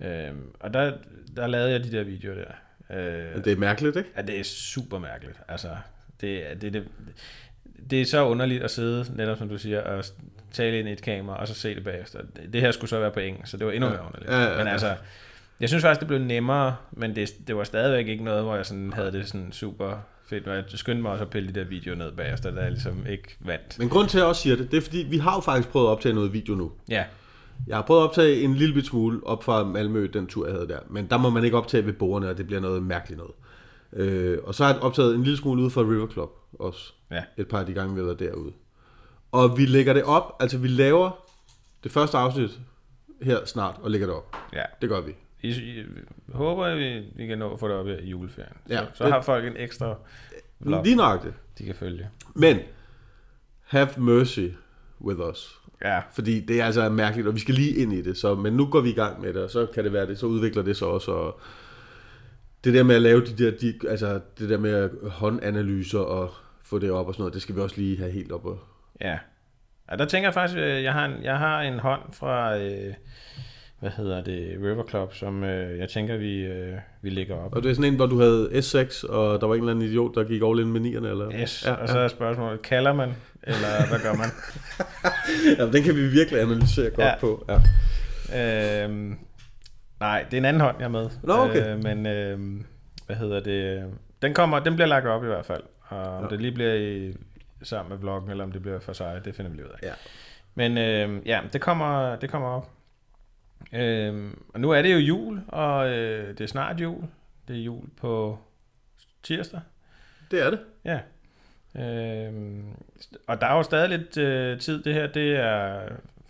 noget. 0.00 0.28
øh, 0.30 0.34
og 0.60 0.74
der, 0.74 0.92
der 1.36 1.46
lavede 1.46 1.70
jeg 1.70 1.84
de 1.84 1.92
der 1.92 2.02
videoer 2.04 2.34
der. 2.34 2.50
Øh, 2.90 3.44
Det 3.44 3.52
er 3.52 3.56
mærkeligt, 3.56 3.96
ikke? 3.96 4.10
Ja, 4.16 4.22
det 4.22 4.40
er 4.40 4.44
super 4.44 4.98
mærkeligt. 4.98 5.40
Altså, 5.48 5.68
det, 6.20 6.44
det, 6.62 6.72
det, 6.72 6.88
det 7.90 8.00
er 8.00 8.04
så 8.06 8.24
underligt 8.26 8.62
at 8.62 8.70
sidde, 8.70 9.16
netop 9.16 9.38
som 9.38 9.48
du 9.48 9.58
siger, 9.58 9.80
og 9.80 10.04
tale 10.52 10.78
ind 10.78 10.88
i 10.88 10.92
et 10.92 11.02
kamera, 11.02 11.36
og 11.40 11.48
så 11.48 11.54
se 11.54 11.74
det 11.74 11.84
bagefter. 11.84 12.18
Det, 12.36 12.52
det 12.52 12.60
her 12.60 12.70
skulle 12.70 12.90
så 12.90 12.98
være 13.00 13.10
på 13.10 13.20
engelsk, 13.20 13.50
så 13.50 13.56
det 13.56 13.66
var 13.66 13.72
endnu 13.72 13.90
mere 13.90 14.00
underligt. 14.06 14.30
Ja, 14.30 14.42
ja, 14.42 14.50
ja. 14.52 14.58
Men 14.58 14.66
altså, 14.66 14.96
jeg 15.60 15.68
synes 15.68 15.82
faktisk, 15.84 16.00
det 16.00 16.08
blev 16.08 16.20
nemmere, 16.20 16.76
men 16.92 17.16
det, 17.16 17.30
det 17.46 17.56
var 17.56 17.64
stadigvæk 17.64 18.08
ikke 18.08 18.24
noget, 18.24 18.42
hvor 18.42 18.56
jeg 18.56 18.66
sådan 18.66 18.92
havde 18.92 19.12
det 19.12 19.28
sådan 19.28 19.52
super 19.52 19.96
fedt. 20.26 20.46
Og 20.48 20.54
jeg 20.56 20.64
skyndte 20.66 21.02
mig 21.02 21.12
også 21.12 21.24
at 21.24 21.30
pille 21.30 21.48
de 21.54 21.60
der 21.60 21.64
videoer 21.66 21.96
ned 21.96 22.12
bagefter, 22.12 22.50
da 22.50 22.60
jeg 22.60 22.70
ligesom 22.70 23.06
ikke 23.06 23.36
vandt. 23.40 23.78
Men 23.78 23.88
grund 23.88 24.08
til, 24.08 24.18
at 24.18 24.20
jeg 24.20 24.28
også 24.28 24.42
siger 24.42 24.56
det, 24.56 24.70
det 24.70 24.76
er 24.76 24.80
fordi, 24.80 25.06
vi 25.10 25.18
har 25.18 25.34
jo 25.34 25.40
faktisk 25.40 25.68
prøvet 25.68 25.86
at 25.86 25.90
optage 25.90 26.14
noget 26.14 26.32
video 26.32 26.54
nu. 26.54 26.72
Ja, 26.88 27.04
Jeg 27.66 27.76
har 27.76 27.82
prøvet 27.82 28.00
at 28.00 28.04
optage 28.08 28.40
en 28.42 28.54
lille 28.54 28.74
bit 28.74 28.86
smule 28.86 29.26
op 29.26 29.44
fra 29.44 29.64
Malmø, 29.64 30.06
den 30.12 30.26
tur, 30.26 30.46
jeg 30.46 30.54
havde 30.54 30.68
der. 30.68 30.78
Men 30.90 31.06
der 31.10 31.16
må 31.16 31.30
man 31.30 31.44
ikke 31.44 31.56
optage 31.56 31.86
ved 31.86 31.92
bordene, 31.92 32.30
og 32.30 32.38
det 32.38 32.46
bliver 32.46 32.60
noget 32.60 32.82
mærkeligt 32.82 33.18
noget. 33.18 33.32
Øh, 33.92 34.38
og 34.44 34.54
så 34.54 34.64
har 34.64 34.72
jeg 34.72 34.82
optaget 34.82 35.14
en 35.14 35.22
lille 35.22 35.36
smule 35.38 35.62
ude 35.62 35.70
fra 35.70 35.80
River 35.80 36.08
Club 36.12 36.30
også. 36.58 36.92
ja, 37.10 37.22
Et 37.36 37.48
par 37.48 37.58
af 37.58 37.66
de 37.66 37.72
gange, 37.72 37.94
vi 37.94 38.00
har 38.00 38.04
været 38.06 38.18
derude. 38.18 38.52
Og 39.32 39.58
vi 39.58 39.66
lægger 39.66 39.92
det 39.92 40.02
op, 40.04 40.36
altså 40.40 40.58
vi 40.58 40.68
laver 40.68 41.10
det 41.84 41.92
første 41.92 42.16
afsnit 42.18 42.50
her 43.22 43.38
snart, 43.46 43.76
og 43.82 43.90
lægger 43.90 44.06
det 44.06 44.16
op. 44.16 44.36
ja. 44.52 44.62
Det 44.80 44.88
gør 44.88 45.00
vi. 45.00 45.12
I, 45.44 45.80
I, 45.80 45.84
håber, 46.32 46.64
at 46.64 46.78
vi, 46.78 47.02
vi 47.16 47.26
kan 47.26 47.38
nå 47.38 47.52
at 47.52 47.60
få 47.60 47.68
det 47.68 47.76
op 47.76 47.86
i 47.88 48.10
juleferien. 48.10 48.52
Ja, 48.68 48.78
så, 48.78 48.84
så 48.94 49.04
det- 49.04 49.12
har 49.12 49.20
folk 49.22 49.46
en 49.46 49.56
ekstra 49.56 49.94
vlog, 50.60 50.84
Lige 50.84 50.96
nøjagtigt. 50.96 51.34
de 51.58 51.64
kan 51.64 51.74
følge. 51.74 52.08
Men, 52.34 52.58
have 53.64 53.88
mercy 53.98 54.46
with 55.00 55.20
us. 55.20 55.58
Ja, 55.84 56.00
Fordi 56.12 56.40
det 56.40 56.60
er 56.60 56.64
altså 56.64 56.88
mærkeligt, 56.88 57.28
og 57.28 57.34
vi 57.34 57.40
skal 57.40 57.54
lige 57.54 57.76
ind 57.76 57.92
i 57.92 58.02
det. 58.02 58.16
Så, 58.16 58.34
men 58.34 58.52
nu 58.52 58.66
går 58.66 58.80
vi 58.80 58.90
i 58.90 58.94
gang 58.94 59.20
med 59.20 59.34
det, 59.34 59.42
og 59.42 59.50
så 59.50 59.66
kan 59.74 59.84
det 59.84 59.92
være 59.92 60.06
det, 60.06 60.18
så 60.18 60.26
udvikler 60.26 60.62
det 60.62 60.76
sig 60.76 60.86
også. 60.88 61.10
Og 61.12 61.40
det 62.64 62.74
der 62.74 62.82
med 62.82 62.94
at 62.94 63.02
lave 63.02 63.20
de 63.24 63.44
der, 63.44 63.50
de, 63.58 63.74
altså 63.88 64.20
det 64.38 64.48
der 64.48 64.58
med 64.58 65.08
håndanalyser 65.10 65.98
og 65.98 66.30
få 66.62 66.78
det 66.78 66.90
op 66.90 67.06
og 67.06 67.14
sådan 67.14 67.20
noget, 67.22 67.34
det 67.34 67.42
skal 67.42 67.56
vi 67.56 67.60
også 67.60 67.76
lige 67.76 67.96
have 67.98 68.10
helt 68.10 68.32
op. 68.32 68.44
Og, 68.46 68.58
Ja. 69.00 69.18
ja 69.90 69.96
der 69.96 70.04
tænker 70.04 70.26
jeg 70.28 70.34
faktisk, 70.34 70.58
øh, 70.58 70.82
jeg 70.82 70.92
har 70.92 71.04
en, 71.04 71.22
jeg 71.24 71.38
har 71.38 71.60
en 71.62 71.78
hånd 71.78 72.02
fra, 72.12 72.56
øh, 72.58 72.94
hvad 73.84 73.92
hedder 73.96 74.22
det, 74.22 74.56
River 74.62 74.84
Club, 74.88 75.14
som 75.14 75.44
øh, 75.44 75.78
jeg 75.78 75.88
tænker, 75.88 76.16
vi, 76.16 76.40
øh, 76.44 76.74
vi 77.02 77.10
lægger 77.10 77.34
op. 77.36 77.54
og 77.54 77.62
det 77.62 77.70
er 77.70 77.74
sådan 77.74 77.90
en, 77.90 77.96
hvor 77.96 78.06
du 78.06 78.20
havde 78.20 78.48
S6, 78.54 79.08
og 79.12 79.40
der 79.40 79.46
var 79.46 79.54
en 79.54 79.60
eller 79.60 79.72
anden 79.72 79.84
idiot, 79.88 80.14
der 80.14 80.24
gik 80.24 80.42
all 80.44 80.60
in 80.60 80.72
med 80.72 80.80
nierne, 80.80 81.10
eller? 81.10 81.32
Yes, 81.40 81.64
Ja, 81.66 81.72
og 81.72 81.88
så 81.88 81.98
er 81.98 82.08
spørgsmålet, 82.08 82.62
kalder 82.62 82.92
man, 82.92 83.12
eller 83.42 83.88
hvad 83.88 83.98
gør 83.98 84.14
man? 84.14 84.28
ja, 85.58 85.66
den 85.78 85.82
kan 85.82 85.96
vi 85.96 86.08
virkelig 86.08 86.40
analysere 86.40 86.90
godt 86.90 87.06
Ja. 87.06 87.14
på. 87.20 87.46
Ja. 88.32 88.84
øhm, 88.84 89.18
nej, 90.00 90.24
det 90.30 90.34
er 90.36 90.38
en 90.38 90.44
anden 90.44 90.60
hånd, 90.60 90.76
jeg 90.78 90.84
er 90.84 90.88
med. 90.88 91.08
Nå, 91.22 91.32
okay. 91.34 91.74
Øh, 91.74 91.82
men, 91.82 92.06
øh, 92.06 92.38
hvad 93.06 93.16
hedder 93.16 93.40
det, 93.40 93.84
den, 94.22 94.34
kommer, 94.34 94.58
den 94.58 94.74
bliver 94.74 94.88
lagt 94.88 95.06
op 95.06 95.24
i 95.24 95.26
hvert 95.26 95.46
fald. 95.46 95.62
Og 95.88 95.98
om 96.16 96.22
Ja. 96.22 96.28
det 96.28 96.40
lige 96.40 96.52
bliver 96.52 96.74
i, 96.74 97.14
sammen 97.62 97.90
med 97.90 97.98
vloggen, 97.98 98.30
eller 98.30 98.44
om 98.44 98.52
det 98.52 98.62
bliver 98.62 98.80
for 98.80 98.92
sig, 98.92 99.20
det 99.24 99.34
finder 99.34 99.50
vi 99.50 99.56
lige 99.56 99.66
ud 99.66 99.70
af. 99.82 99.86
Ja. 99.86 99.92
Men 100.54 100.78
øh, 100.78 101.26
ja, 101.28 101.40
det 101.52 101.60
kommer, 101.60 102.16
det 102.16 102.30
kommer 102.30 102.48
op. 102.48 102.70
Øh, 103.72 104.30
og 104.54 104.60
nu 104.60 104.70
er 104.70 104.82
det 104.82 104.92
jo 104.94 104.98
jul, 104.98 105.40
og 105.48 105.88
øh, 105.90 106.28
det 106.28 106.40
er 106.40 106.46
snart 106.46 106.80
jul. 106.80 107.04
Det 107.48 107.56
er 107.56 107.60
jul 107.64 107.88
på 107.96 108.38
tirsdag. 109.22 109.60
Det 110.30 110.46
er 110.46 110.50
det. 110.50 110.60
Ja. 110.84 110.98
Øh, 111.82 112.62
og 113.26 113.40
der 113.40 113.46
er 113.46 113.56
jo 113.56 113.62
stadig 113.62 113.88
lidt 113.98 114.16
øh, 114.16 114.58
tid. 114.60 114.82
Det 114.82 114.94
her, 114.94 115.06
det 115.06 115.36
er 115.36 115.80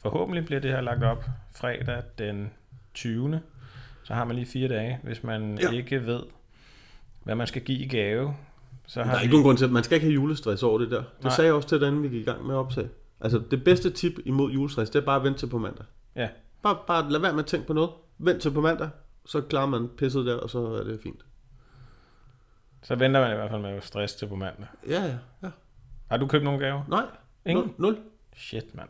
forhåbentlig 0.03 0.45
bliver 0.45 0.61
det 0.61 0.71
her 0.71 0.81
lagt 0.81 1.03
op 1.05 1.25
fredag 1.57 2.03
den 2.19 2.51
20. 2.95 3.41
Så 4.05 4.15
har 4.15 4.25
man 4.25 4.37
lige 4.37 4.47
fire 4.47 4.69
dage, 4.69 4.99
hvis 5.03 5.23
man 5.25 5.59
Ja. 5.63 5.71
ikke 5.71 6.07
ved, 6.07 6.23
hvad 7.23 7.35
man 7.35 7.47
skal 7.47 7.63
give 7.63 7.79
i 7.79 7.89
gave. 7.89 8.35
Så 8.87 9.01
Der 9.01 9.07
har 9.07 9.15
er 9.15 9.19
vi... 9.19 9.23
ikke 9.23 9.33
nogen 9.33 9.45
grund 9.45 9.59
til, 9.59 9.65
at 9.65 9.71
man 9.71 9.85
skal 9.85 9.95
ikke 9.95 10.05
have 10.07 10.15
julestress 10.15 10.63
over 10.63 10.79
det 10.79 10.91
der. 10.91 10.97
Det 10.99 11.07
Nej. 11.23 11.33
sagde 11.33 11.47
jeg 11.47 11.55
også 11.55 11.69
til 11.69 11.81
den, 11.81 12.03
vi 12.03 12.09
gik 12.09 12.21
i 12.21 12.25
gang 12.25 12.47
med 12.47 12.55
at 12.55 12.59
optage. 12.59 12.89
Altså, 13.21 13.43
det 13.51 13.65
bedste 13.65 13.91
tip 13.91 14.13
imod 14.25 14.53
julestress, 14.53 14.91
det 14.91 15.01
er 15.01 15.05
bare 15.05 15.17
at 15.17 15.25
vente 15.25 15.39
til 15.39 15.47
på 15.47 15.59
mandag. 15.59 15.85
Ja. 16.17 16.29
Bare, 16.65 16.79
bare 16.87 17.11
lad 17.11 17.21
være 17.21 17.33
med 17.33 17.43
at 17.43 17.47
tænke 17.47 17.67
på 17.67 17.73
noget. 17.73 17.91
Vent 18.19 18.43
til 18.43 18.51
på 18.51 18.61
mandag, 18.61 18.89
så 19.27 19.41
klarer 19.41 19.67
man 19.67 19.89
pisset 19.97 20.27
der, 20.27 20.35
og 20.37 20.51
så 20.51 20.59
er 20.59 20.85
det 20.85 21.01
fint. 21.03 21.25
Så 22.83 22.95
venter 22.95 23.21
man 23.21 23.33
i 23.33 23.35
hvert 23.35 23.51
fald 23.51 23.63
med 23.63 23.81
stress 23.81 24.15
til 24.15 24.27
på 24.27 24.37
mandag. 24.37 24.67
Ja, 24.89 25.03
ja, 25.05 25.17
ja. 25.43 25.51
Har 26.11 26.17
du 26.17 26.27
købt 26.27 26.45
nogle 26.45 26.59
gaver? 26.59 26.83
Nej, 26.89 27.05
Ingen? 27.47 27.75
nul. 27.79 27.95
nul. 27.95 28.03
Shit, 28.37 28.75
mand. 28.75 28.89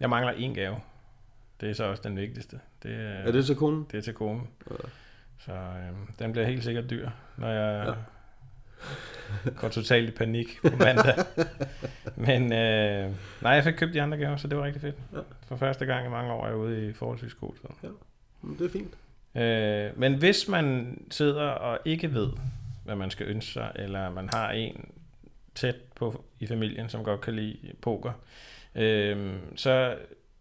Jeg 0.00 0.10
mangler 0.10 0.32
en 0.32 0.54
gave. 0.54 0.76
Det 1.60 1.70
er 1.70 1.74
så 1.74 1.84
også 1.84 2.02
den 2.02 2.16
vigtigste. 2.16 2.60
Det 2.82 2.90
er, 2.94 2.98
Er 3.08 3.32
det 3.32 3.46
til 3.46 3.56
konen? 3.56 3.86
det 3.90 3.98
er 3.98 4.02
til 4.02 4.14
konen. 4.14 4.48
Så 5.38 5.52
øh, 5.52 5.92
den 6.18 6.32
bliver 6.32 6.46
helt 6.46 6.64
sikkert 6.64 6.90
dyr, 6.90 7.10
når 7.36 7.48
jeg 7.48 7.86
ja. 7.86 7.94
Går 9.56 9.68
totalt 9.68 10.08
i 10.08 10.12
panik 10.12 10.58
på 10.62 10.76
mandag. 10.76 11.14
Men 12.16 12.52
øh, 12.52 13.10
nej, 13.42 13.52
jeg 13.52 13.64
fik 13.64 13.74
købt 13.74 13.94
de 13.94 14.02
andre 14.02 14.18
gaver, 14.18 14.36
så 14.36 14.48
det 14.48 14.58
var 14.58 14.64
rigtig 14.64 14.82
fedt. 14.82 14.96
Ja. 15.12 15.18
For 15.46 15.56
første 15.56 15.86
gang 15.86 16.06
i 16.06 16.10
mange 16.10 16.32
år 16.32 16.44
er 16.44 16.48
jeg 16.48 16.56
ude 16.56 16.88
i 16.88 16.92
forholdsvis 16.92 17.34
god 17.34 17.52
tid. 17.52 17.88
Men 18.42 18.58
Det 18.58 18.66
er 18.66 18.70
fint. 18.70 18.94
Øh, 19.34 20.00
men 20.00 20.14
hvis 20.14 20.48
man 20.48 20.98
sidder 21.10 21.42
og 21.42 21.78
ikke 21.84 22.14
ved, 22.14 22.28
hvad 22.84 22.96
man 22.96 23.10
skal 23.10 23.26
ønske 23.26 23.52
sig, 23.52 23.72
eller 23.74 24.10
man 24.10 24.28
har 24.32 24.50
en 24.50 24.90
tæt 25.54 25.76
på 25.94 26.24
i 26.40 26.46
familien, 26.46 26.88
som 26.88 27.04
godt 27.04 27.20
kan 27.20 27.34
lide 27.34 27.56
poker, 27.82 28.12
øh, 28.74 29.34
så 29.56 29.96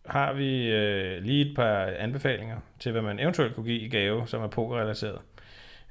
har 0.05 0.33
vi 0.33 0.67
øh, 0.67 1.23
lige 1.23 1.49
et 1.49 1.55
par 1.55 1.85
anbefalinger 1.85 2.57
til, 2.79 2.91
hvad 2.91 3.01
man 3.01 3.19
eventuelt 3.19 3.55
kunne 3.55 3.65
give 3.65 3.79
i 3.79 3.89
gave, 3.89 4.27
som 4.27 4.41
er 4.41 4.47
pokerrelateret. 4.47 5.19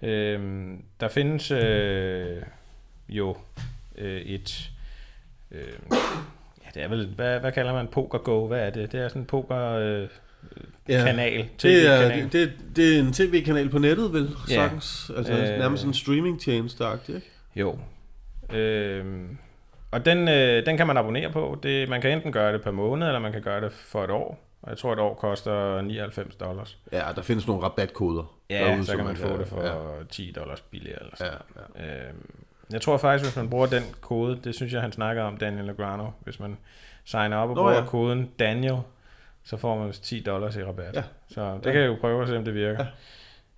Øh, 0.02 0.70
der 1.00 1.08
findes 1.08 1.50
øh, 1.50 2.42
jo 3.08 3.36
øh, 3.98 4.20
et... 4.20 4.70
Øh, 5.50 5.60
ja, 6.64 6.70
det 6.74 6.82
er 6.82 6.88
vel... 6.88 7.06
Hvad, 7.16 7.40
hvad 7.40 7.52
kalder 7.52 7.72
man 7.72 7.88
Poker 7.88 8.18
Go? 8.18 8.46
Hvad 8.46 8.60
er 8.66 8.70
det? 8.70 8.92
Det 8.92 9.00
er 9.00 9.08
sådan 9.08 9.22
en 9.22 9.26
poker... 9.26 9.72
Øh, 9.72 10.08
Ja. 10.88 11.04
kanal, 11.04 11.48
Det 11.62 11.86
er, 11.86 11.98
TV-kanal. 12.06 12.32
det, 12.32 12.52
det, 12.76 12.96
er 12.96 13.00
en 13.00 13.12
tv-kanal 13.12 13.68
på 13.68 13.78
nettet, 13.78 14.12
vel? 14.12 14.30
Ja. 14.50 14.54
Sagtens. 14.54 15.10
Altså 15.16 15.32
Øh. 15.32 15.58
nærmest 15.58 15.84
en 15.84 15.94
streaming-tjeneste, 15.94 16.84
ikke? 17.08 17.22
Jo. 17.56 17.78
Øhm, 18.54 19.36
og 19.90 20.04
den, 20.04 20.28
øh, 20.28 20.66
den 20.66 20.76
kan 20.76 20.86
man 20.86 20.96
abonnere 20.96 21.32
på. 21.32 21.58
Det, 21.62 21.88
man 21.88 22.00
kan 22.00 22.10
enten 22.10 22.32
gøre 22.32 22.52
det 22.52 22.62
per 22.62 22.70
måned, 22.70 23.06
eller 23.06 23.20
man 23.20 23.32
kan 23.32 23.42
gøre 23.42 23.60
det 23.60 23.72
for 23.72 24.04
et 24.04 24.10
år. 24.10 24.45
Og 24.66 24.70
jeg 24.70 24.78
tror, 24.78 24.92
et 24.92 24.98
år 24.98 25.14
koster 25.14 25.80
99 25.80 26.36
dollars. 26.36 26.78
Ja, 26.92 27.04
der 27.16 27.22
findes 27.22 27.46
nogle 27.46 27.62
rabatkoder. 27.62 28.36
Ja, 28.50 28.64
derude, 28.64 28.84
så 28.86 28.96
kan 28.96 29.04
man 29.04 29.16
få 29.16 29.36
det 29.38 29.48
for 29.48 29.62
Ja, 29.62 30.04
10 30.10 30.32
dollars 30.36 30.60
billigere. 30.60 30.98
Eller 31.00 31.12
ja, 31.20 31.26
sådan. 31.26 31.38
ja. 31.76 32.08
Øhm, 32.08 32.30
jeg 32.72 32.80
tror 32.80 32.96
faktisk, 32.96 33.30
hvis 33.30 33.36
man 33.36 33.50
bruger 33.50 33.66
den 33.66 33.82
kode, 34.00 34.38
det 34.44 34.54
synes 34.54 34.72
jeg, 34.72 34.80
han 34.82 34.92
snakker 34.92 35.22
om, 35.22 35.36
Daniel 35.36 35.64
Legrano, 35.64 36.06
hvis 36.20 36.40
man 36.40 36.56
signer 37.04 37.36
op 37.36 37.48
og 37.50 37.54
Nå, 37.56 37.62
bruger 37.62 37.74
ja. 37.74 37.84
koden 37.84 38.30
Daniel, 38.38 38.76
så 39.44 39.56
får 39.56 39.78
man 39.78 39.88
vist 39.88 40.04
10 40.04 40.20
dollars 40.20 40.56
i 40.56 40.64
rabat. 40.64 40.94
Ja. 40.96 41.02
Så 41.28 41.40
det 41.54 41.66
Ja. 41.66 41.72
kan 41.72 41.80
jeg 41.80 41.86
jo 41.88 41.96
prøve 42.00 42.22
at 42.22 42.28
se, 42.28 42.36
om 42.36 42.44
det 42.44 42.54
virker. 42.54 42.84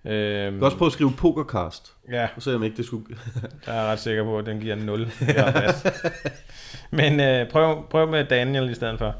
Ja. 0.05 0.11
Øhm, 0.11 0.53
Du 0.53 0.59
kan 0.59 0.65
også 0.65 0.77
prøve 0.77 0.87
at 0.87 0.93
skrive 0.93 1.11
pokercast, 1.17 1.93
ja, 2.11 2.27
og 2.35 2.41
se 2.41 2.55
om 2.55 2.63
ikke 2.63 2.77
det 2.77 2.85
skulle... 2.85 3.05
Der 3.65 3.71
er 3.71 3.81
jeg 3.81 3.85
ret 3.91 3.99
sikker 3.99 4.23
på, 4.23 4.37
at 4.37 4.45
den 4.45 4.59
giver 4.59 4.75
0 4.75 5.01
i 5.01 5.05
rabat. 5.21 6.03
Men 6.91 7.19
øh, 7.19 7.49
prøv, 7.49 7.87
prøv 7.89 8.07
med 8.07 8.25
Daniel 8.25 8.69
i 8.69 8.73
stedet 8.73 8.97
for. 8.99 9.15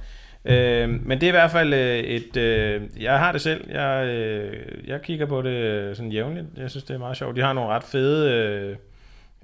Øh, 0.46 0.90
men 0.90 1.22
det 1.22 1.24
er 1.24 1.28
i 1.28 1.32
hvert 1.32 1.52
fald 1.52 1.74
øh, 1.74 2.00
et... 2.00 2.38
Øh, 2.38 2.82
jeg 3.00 3.20
har 3.20 3.32
det 3.32 3.42
selv. 3.42 3.70
Jeg, 3.70 4.08
øh, 4.08 4.54
jeg 4.88 5.02
kigger 5.02 5.26
på 5.26 5.42
det 5.42 5.50
øh, 5.50 5.96
sådan 5.96 6.12
jævnligt. 6.12 6.46
Jeg 6.58 6.70
synes, 6.70 6.84
det 6.84 6.94
er 6.94 6.98
meget 6.98 7.18
sjovt. 7.18 7.36
De 7.36 7.42
har 7.42 7.54
nogle 7.54 7.70
ret 7.70 7.84
fede 7.84 8.32
øh, 8.32 8.76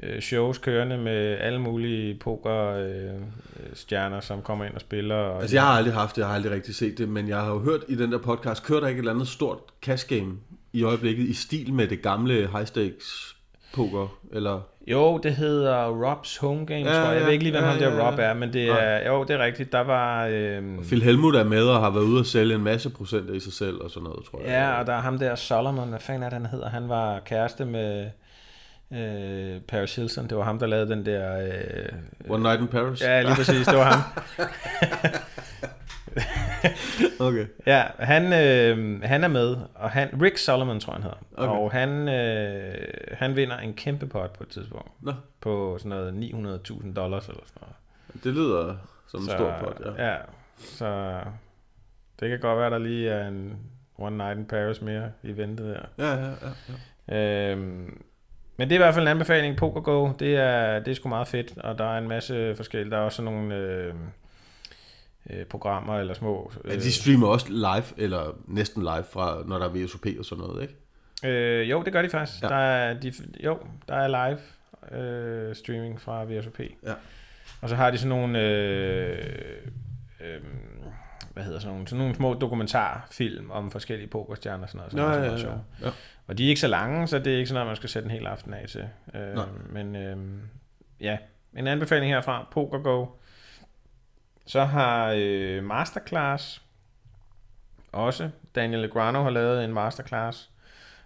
øh, 0.04 0.22
shows 0.22 0.58
kørende 0.58 0.98
med 0.98 1.38
alle 1.40 1.60
mulige 1.60 2.20
poker-stjerner, 2.20 4.20
som 4.20 4.42
kommer 4.42 4.66
ind 4.66 4.74
og 4.74 4.82
spiller. 4.82 5.16
Og 5.16 5.42
Altså, 5.42 5.56
jeg 5.56 5.64
har 5.64 5.72
aldrig 5.72 5.94
haft 5.94 6.16
det, 6.16 6.22
jeg 6.22 6.28
har 6.28 6.36
aldrig 6.36 6.52
rigtig 6.52 6.76
set 6.76 6.98
det, 6.98 7.10
men 7.10 7.30
jeg 7.30 7.38
har 7.38 7.52
jo 7.52 7.60
hørt 7.60 7.82
i 7.88 7.96
den 7.96 8.12
der 8.12 8.18
podcast, 8.18 8.66
kører 8.66 8.80
der 8.80 8.88
ikke 8.88 9.00
et 9.00 9.02
eller 9.02 9.14
andet 9.14 9.28
stort 9.28 9.58
cash 9.82 10.08
game 10.08 10.34
i 10.74 10.84
øjeblikket 10.84 11.24
i 11.24 11.34
stil 11.34 11.74
med 11.74 11.88
det 11.88 12.02
gamle 12.02 12.34
high 12.34 12.66
stakes 12.66 13.35
poker, 13.76 14.18
eller... 14.34 14.62
Jo, 14.88 15.18
det 15.18 15.36
hedder 15.36 15.88
Rob's 16.04 16.42
Home 16.42 16.66
Game, 16.66 16.80
Ja, 16.80 16.94
tror 16.94 17.02
jeg. 17.02 17.08
Jeg 17.12 17.20
ja, 17.20 17.26
ved 17.26 17.32
ikke 17.32 17.44
lige, 17.44 17.52
hvem 17.52 17.64
ja, 17.64 17.70
ham 17.70 17.80
der 17.80 17.96
ja. 17.96 18.08
Rob 18.08 18.20
er, 18.20 18.34
men 18.34 18.54
det 18.54 18.70
er, 18.70 19.08
jo, 19.08 19.24
det 19.24 19.30
er 19.36 19.40
rigtigt. 19.40 19.72
Der 19.72 19.80
var... 19.80 20.26
Øhm, 20.26 20.84
Phil 20.84 21.04
Helmut 21.04 21.36
er 21.36 21.44
med 21.44 21.64
og 21.64 21.82
har 21.82 21.90
været 21.90 22.04
ude 22.04 22.20
og 22.20 22.26
sælge 22.26 22.56
en 22.56 22.64
masse 22.64 22.90
procenter 22.90 23.34
i 23.34 23.40
sig 23.40 23.54
selv 23.54 23.76
og 23.76 23.90
sådan 23.90 24.04
noget, 24.04 24.26
tror 24.26 24.40
jeg. 24.40 24.48
Ja, 24.48 24.80
og 24.80 24.88
der 24.88 24.94
er 24.94 25.02
ham 25.02 25.20
der 25.20 25.36
Solomon, 25.36 25.90
hvad 25.90 26.00
fanden 26.00 26.24
er 26.24 26.30
det, 26.30 26.38
han 26.38 26.46
hedder? 26.46 26.70
Han 26.70 26.90
var 26.90 27.20
kæreste 27.20 27.66
med 27.66 28.10
øh, 28.94 29.62
Paris 29.68 29.96
Hilton. 29.96 30.28
Det 30.28 30.38
var 30.38 30.44
ham, 30.44 30.60
der 30.60 30.68
lavede 30.68 30.90
den 30.90 31.06
der... 31.06 31.42
Øh, 31.42 32.30
One 32.30 32.44
Night 32.44 32.62
in 32.62 32.68
Paris? 32.68 33.02
ja, 33.02 33.22
lige 33.22 33.36
præcis, 33.36 33.68
det 33.68 33.78
var 33.78 33.84
ham. 33.84 34.02
Okay. 37.20 37.46
Ja, 37.66 37.84
han, 38.00 38.24
øh, 38.34 39.02
han 39.04 39.24
er 39.24 39.28
med, 39.28 39.58
og 39.76 39.92
han, 39.92 40.10
Rick 40.22 40.38
Solomon 40.38 40.80
tror 40.80 40.94
jeg, 40.94 41.02
han 41.02 41.04
hedder. 41.04 41.50
Okay. 41.50 41.62
Og 41.62 41.72
han, 41.72 42.10
øh, 42.10 42.88
han 43.12 43.36
vinder 43.36 43.58
en 43.58 43.74
kæmpe 43.74 44.08
pot 44.08 44.34
på 44.34 44.44
et 44.44 44.50
tidspunkt. 44.50 44.92
Nå, 45.02 45.14
På 45.42 45.78
sådan 45.78 45.90
noget 45.90 46.12
900.000 46.70 46.94
dollars 46.94 47.28
eller 47.28 47.42
sådan 47.46 47.62
noget. 47.62 48.24
det 48.24 48.34
lyder 48.34 48.76
som 49.08 49.22
en 49.22 49.30
stor 49.30 49.56
pot, 49.60 49.82
ja. 49.98 50.12
ja. 50.12 50.18
så 50.58 51.20
det 52.20 52.30
kan 52.30 52.40
godt 52.40 52.60
være, 52.60 52.70
der 52.70 52.78
lige 52.78 53.10
er 53.10 53.28
en 53.28 53.58
One 53.98 54.18
Night 54.18 54.38
in 54.40 54.46
Paris 54.46 54.82
mere 54.82 55.12
i 55.24 55.38
vente 55.38 55.64
der. 55.64 55.82
Ja, 55.98 56.14
ja, 56.14 56.30
ja. 56.30 56.50
ja. 57.10 57.52
Øhm, 57.52 58.04
men 58.58 58.70
det 58.70 58.76
er 58.76 58.80
i 58.80 58.84
hvert 58.84 58.94
fald 58.94 59.06
en 59.08 59.12
anbefaling. 59.12 59.58
PokerGo, 59.58 60.12
det 60.20 60.36
er, 60.36 60.80
det 60.80 60.92
er 60.92 60.96
sgu 60.96 61.10
meget 61.10 61.28
fedt, 61.28 61.58
og 61.58 61.78
der 61.78 61.86
er 61.94 61.98
en 61.98 62.08
masse 62.08 62.56
forskellige. 62.56 62.92
Der 62.92 62.98
er 62.98 63.02
også 63.02 63.22
nogle 63.22 63.56
øh, 63.56 63.94
øh, 65.30 65.46
programmer 65.46 66.00
eller 66.00 66.14
små... 66.14 66.52
Ja, 66.68 66.76
de 66.76 66.92
streamer 66.92 67.28
også 67.28 67.48
live, 67.50 68.04
eller 68.04 68.38
næsten 68.48 68.82
live, 68.82 69.04
fra, 69.12 69.44
når 69.46 69.58
der 69.60 69.66
er 69.66 69.70
VSOP 69.70 70.06
og 70.20 70.26
sådan 70.26 70.44
noget, 70.44 70.62
ikke? 70.62 70.76
Øh, 71.24 71.70
jo, 71.70 71.84
det 71.84 71.94
gør 71.94 72.02
de 72.02 72.10
faktisk. 72.10 72.44
Ja. 72.44 72.48
Der 72.48 72.56
er, 72.56 73.00
de, 73.00 73.14
jo, 73.44 73.60
der 73.88 73.96
er 73.96 74.08
live 74.08 74.40
øh, 75.02 75.56
streaming 75.56 76.02
fra 76.02 76.24
VSOP. 76.24 76.60
Ja. 76.60 76.94
Og 77.62 77.70
så 77.70 77.76
har 77.76 77.92
de 77.92 77.98
sådan 77.98 78.10
nogle, 78.10 78.42
øh, 78.42 79.18
øh, 80.22 80.42
hvad 81.34 81.44
hedder 81.44 81.60
sådan 81.60 81.74
nogle, 81.74 81.88
sådan 81.88 82.00
nogle 82.00 82.16
små 82.16 82.34
dokumentarfilm 82.34 83.52
om 83.52 83.72
forskellige 83.72 84.08
pokerstjerner 84.08 84.64
og 84.64 84.70
sådan 84.70 84.78
noget. 84.78 84.92
Sådan 84.92 85.06
Nå, 85.06 85.28
noget, 85.28 85.44
ja, 85.44 85.50
ja, 85.50 85.86
ja. 85.86 85.92
Og 86.28 86.38
de 86.38 86.46
er 86.46 86.50
ikke 86.50 86.62
så 86.62 86.68
lange, 86.68 87.08
så 87.08 87.20
det 87.20 87.34
er 87.34 87.38
ikke 87.38 87.48
sådan 87.48 87.56
noget, 87.56 87.68
man 87.68 87.76
skal 87.76 87.90
sætte 87.90 88.06
en 88.06 88.12
hel 88.12 88.26
aften 88.26 88.54
af 88.54 88.68
til. 88.68 88.88
Øh, 89.16 89.36
Nej. 89.36 89.46
men 89.70 89.96
øh, 89.96 90.18
ja, 91.02 91.18
en 91.58 91.68
anbefaling 91.68 92.12
herfra, 92.12 92.48
PokerGo. 92.52 93.06
Så 94.46 94.64
har 94.64 95.14
øh, 95.18 95.64
Masterclass 95.64 96.62
også. 97.92 98.30
Daniel 98.56 98.82
Legrano 98.82 99.24
har 99.24 99.30
lavet 99.30 99.64
en 99.64 99.74
masterclass, 99.74 100.50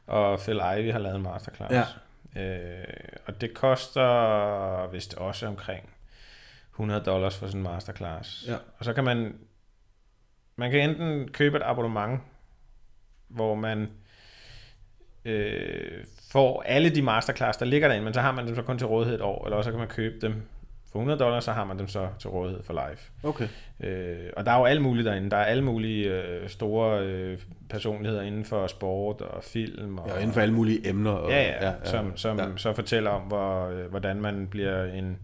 og 0.07 0.39
Phil 0.39 0.61
Ivey 0.77 0.91
har 0.91 0.99
lavet 0.99 1.15
en 1.15 1.21
masterclass. 1.21 1.73
Ja. 1.73 1.85
Øh, 2.35 2.83
og 3.25 3.41
det 3.41 3.53
koster 3.53 4.87
vist 4.87 5.13
også 5.13 5.47
omkring 5.47 5.89
100 6.73 7.03
dollars 7.03 7.37
for 7.37 7.47
sådan 7.47 7.59
en 7.59 7.63
masterclass. 7.63 8.45
Ja. 8.47 8.55
Og 8.77 8.85
så 8.85 8.93
kan 8.93 9.03
man, 9.03 9.37
man 10.55 10.71
kan 10.71 10.89
enten 10.89 11.31
købe 11.31 11.57
et 11.57 11.63
abonnement, 11.65 12.21
hvor 13.27 13.55
man 13.55 13.91
øh, 15.25 16.05
får 16.31 16.61
alle 16.61 16.89
de 16.89 17.01
masterclass, 17.01 17.57
der 17.57 17.65
ligger 17.65 17.87
derinde, 17.87 18.05
men 18.05 18.13
så 18.13 18.21
har 18.21 18.31
man 18.31 18.47
dem 18.47 18.55
så 18.55 18.61
kun 18.61 18.77
til 18.77 18.87
rådighed 18.87 19.15
et 19.15 19.21
år, 19.21 19.45
eller 19.45 19.57
også 19.57 19.67
så 19.67 19.71
kan 19.71 19.79
man 19.79 19.87
købe 19.87 20.27
dem 20.27 20.47
for 20.91 20.99
100 20.99 21.19
dollars, 21.19 21.43
så 21.43 21.51
har 21.51 21.63
man 21.63 21.79
dem 21.79 21.87
så 21.87 22.07
til 22.19 22.29
rådighed 22.29 22.63
for 22.63 22.73
live. 22.73 23.29
Okay. 23.29 23.47
Øh, 23.79 24.29
og 24.37 24.45
der 24.45 24.51
er 24.51 24.57
jo 24.59 24.65
alt 24.65 24.81
muligt 24.81 25.05
derinde. 25.05 25.29
Der 25.29 25.37
er 25.37 25.45
alle 25.45 25.63
mulige 25.63 26.09
øh, 26.09 26.49
store 26.49 27.05
øh, 27.05 27.39
personligheder 27.69 28.21
inden 28.21 28.45
for 28.45 28.67
sport 28.67 29.21
og 29.21 29.43
film. 29.43 29.97
Og, 29.97 30.07
Ja, 30.07 30.13
og 30.13 30.19
inden 30.21 30.33
for 30.33 30.41
alle 30.41 30.53
mulige 30.53 30.89
emner. 30.89 31.11
Og, 31.11 31.31
ja, 31.31 31.41
ja, 31.41 31.65
ja, 31.67 31.73
som, 31.83 32.17
som 32.17 32.39
ja. 32.39 32.45
så 32.57 32.73
fortæller 32.73 33.09
om, 33.09 33.21
hvor, 33.21 33.67
øh, 33.67 33.85
hvordan 33.89 34.21
man 34.21 34.47
bliver 34.47 34.85
en 34.85 35.17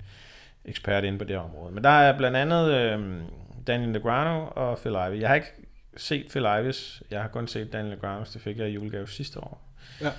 ekspert 0.65 1.03
inde 1.03 1.17
på 1.17 1.23
det 1.23 1.37
område. 1.37 1.73
Men 1.73 1.83
der 1.83 1.89
er 1.89 2.17
blandt 2.17 2.37
andet 2.37 2.71
øh, 2.71 3.21
Daniel 3.67 3.89
Legrano 3.89 4.45
og 4.55 4.77
Phil 4.77 4.91
Ivey. 4.91 5.19
Jeg 5.19 5.27
har 5.27 5.35
ikke 5.35 5.51
set 5.97 6.25
Phil 6.29 6.45
Ives. 6.61 7.03
Jeg 7.11 7.21
har 7.21 7.27
kun 7.27 7.47
set 7.47 7.73
Daniel 7.73 7.93
Legranos. 7.93 8.29
Det 8.29 8.41
fik 8.41 8.57
jeg 8.57 8.69
i 8.69 8.73
julegave 8.73 9.07
sidste 9.07 9.39
år. 9.39 9.61
Ja. 10.01 10.11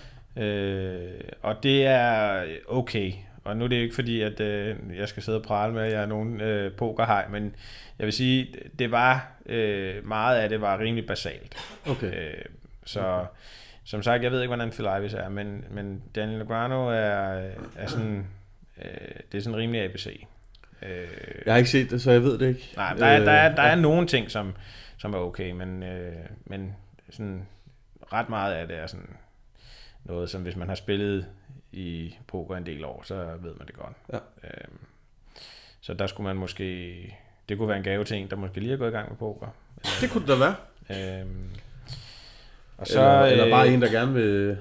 Øh, 0.42 1.20
og 1.42 1.62
det 1.62 1.87
er 1.87 2.42
okay. 2.68 3.12
Og 3.46 3.56
nu 3.56 3.64
er 3.64 3.68
det 3.68 3.76
ikke 3.76 3.94
fordi, 3.94 4.20
at 4.20 4.40
øh, 4.40 4.76
jeg 4.96 5.09
skal 5.09 5.22
sidde 5.22 5.38
og 5.38 5.42
prale 5.44 5.72
med, 5.74 5.82
at 5.82 5.92
jeg 5.92 6.02
er 6.02 6.06
nogen 6.06 6.40
øh, 6.40 6.72
pokerhej, 6.72 7.28
men 7.28 7.54
jeg 7.98 8.04
vil 8.04 8.12
sige, 8.12 8.54
det 8.78 8.90
var, 8.90 9.32
øh, 9.46 10.06
meget 10.09 10.38
af 10.38 10.48
det 10.48 10.61
var 10.61 10.78
rimelig 10.78 11.06
basalt. 11.06 11.56
Okay. 11.87 12.12
Øh, 12.28 12.44
så 12.85 13.24
som 13.85 14.02
sagt, 14.02 14.22
jeg 14.22 14.32
ved 14.32 14.40
ikke, 14.42 14.54
hvordan 14.54 14.70
Phil 14.70 14.87
Ives 14.98 15.14
er, 15.14 15.28
men, 15.28 15.64
men 15.70 16.02
Daniel 16.14 16.38
Legrano 16.38 16.88
er, 16.88 17.50
er 17.76 17.87
sådan, 17.87 18.26
øh, 18.85 18.90
det 19.32 19.38
er 19.38 19.42
sådan 19.42 19.56
rimelig 19.56 19.82
ABC. 19.85 20.26
Øh, 20.82 20.88
Jeg 21.46 21.52
har 21.54 21.59
ikke 21.59 21.70
set 21.70 21.90
det, 21.90 22.02
så 22.02 22.11
jeg 22.11 22.22
ved 22.22 22.38
det 22.38 22.48
ikke. 22.48 22.72
nej, 22.76 22.94
der 22.94 23.06
er, 23.06 23.18
der 23.24 23.32
er, 23.32 23.54
der 23.54 23.64
Øh, 23.64 23.70
er 23.70 23.74
nogle 23.74 24.06
ting, 24.06 24.30
som, 24.30 24.54
som 24.98 25.14
er 25.14 25.18
okay, 25.18 25.50
men, 25.50 25.82
øh, 25.82 26.12
men 26.44 26.74
sådan, 27.11 27.46
ret 28.12 28.28
meget 28.28 28.54
af 28.54 28.68
det 28.68 28.78
er 28.78 28.87
sådan 28.87 29.16
noget, 30.04 30.30
som 30.30 30.42
hvis 30.42 30.56
man 30.56 30.68
har 30.68 30.74
spillet 30.74 31.26
i 31.72 32.14
poker 32.29 32.57
en 32.57 32.66
del 32.66 32.85
år, 32.85 33.02
så 33.05 33.14
ved 33.14 33.55
man 33.59 33.66
det 33.66 33.74
godt. 33.76 33.96
Ja. 34.12 34.18
Øhm, 34.44 34.79
så 35.81 35.94
der 35.94 36.07
skulle 36.07 36.24
man 36.26 36.37
måske, 36.37 36.94
det 37.48 37.59
kunne 37.59 37.68
være 37.68 37.76
en 37.76 37.83
gave 37.83 38.05
til 38.05 38.16
en, 38.16 38.31
der 38.31 38.37
måske 38.37 38.61
lige 38.61 38.72
er 38.72 38.76
gået 38.76 38.88
i 38.88 38.92
gang 38.92 39.09
med 39.09 39.16
poker. 39.16 39.46
Det 40.00 40.11
kunne 40.11 40.20
det 40.20 40.29
da 40.29 40.35
være. 40.37 40.55
Øhm, 41.20 41.50
og 42.79 42.87
Så, 42.87 43.00
eller, 43.00 43.20
eller 43.22 43.44
øh, 43.44 43.50
bare 43.50 43.68
en, 43.68 43.83
der 43.83 43.90
gerne 43.90 44.12
vil... 44.14 44.59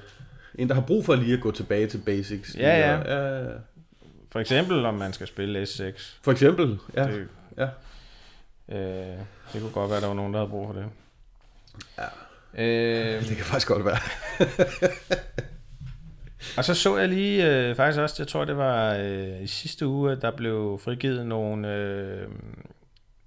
En, 0.56 0.68
der 0.70 0.76
har 0.76 0.82
brug 0.82 1.06
for 1.06 1.16
lige 1.16 1.34
at 1.34 1.42
gå 1.42 1.52
tilbage 1.52 1.88
til 1.88 1.98
basics. 2.06 2.56
Ja, 2.58 2.80
ja. 2.80 3.16
ja, 3.16 3.44
ja. 3.44 3.52
For 4.32 4.40
eksempel, 4.40 4.86
om 4.86 4.94
man 4.94 5.14
skal 5.14 5.28
spille 5.28 5.64
S6. 5.64 6.02
For 6.22 6.32
eksempel, 6.32 6.80
ja. 6.96 7.04
Det, 7.04 7.28
ja. 7.58 7.68
øh, 8.70 9.20
det 9.54 9.62
kunne 9.62 9.72
godt 9.72 9.92
være, 9.92 10.02
der 10.02 10.08
var 10.08 10.14
nogen, 10.14 10.34
der 10.34 10.40
havde 10.40 10.50
brug 10.50 10.68
for 10.68 10.74
det. 10.74 10.86
Ja. 11.98 12.08
Øh, 12.64 13.22
Det 13.30 13.36
kan 13.38 13.46
faktisk 13.46 13.68
godt 13.68 13.86
være. 13.86 13.98
og 16.58 16.64
så 16.66 16.74
så 16.74 16.98
jeg 16.98 17.10
lige, 17.10 17.50
øh, 17.70 17.76
faktisk 17.76 18.00
også, 18.02 18.16
jeg 18.20 18.28
tror 18.28 18.46
det 18.46 18.58
var 18.58 18.96
øh, 18.96 19.44
i 19.44 19.48
sidste 19.48 19.88
uge, 19.88 20.12
at 20.12 20.22
der 20.22 20.32
blev 20.32 20.80
frigivet 20.84 21.26
nogle, 21.26 21.76
øh, 21.76 22.28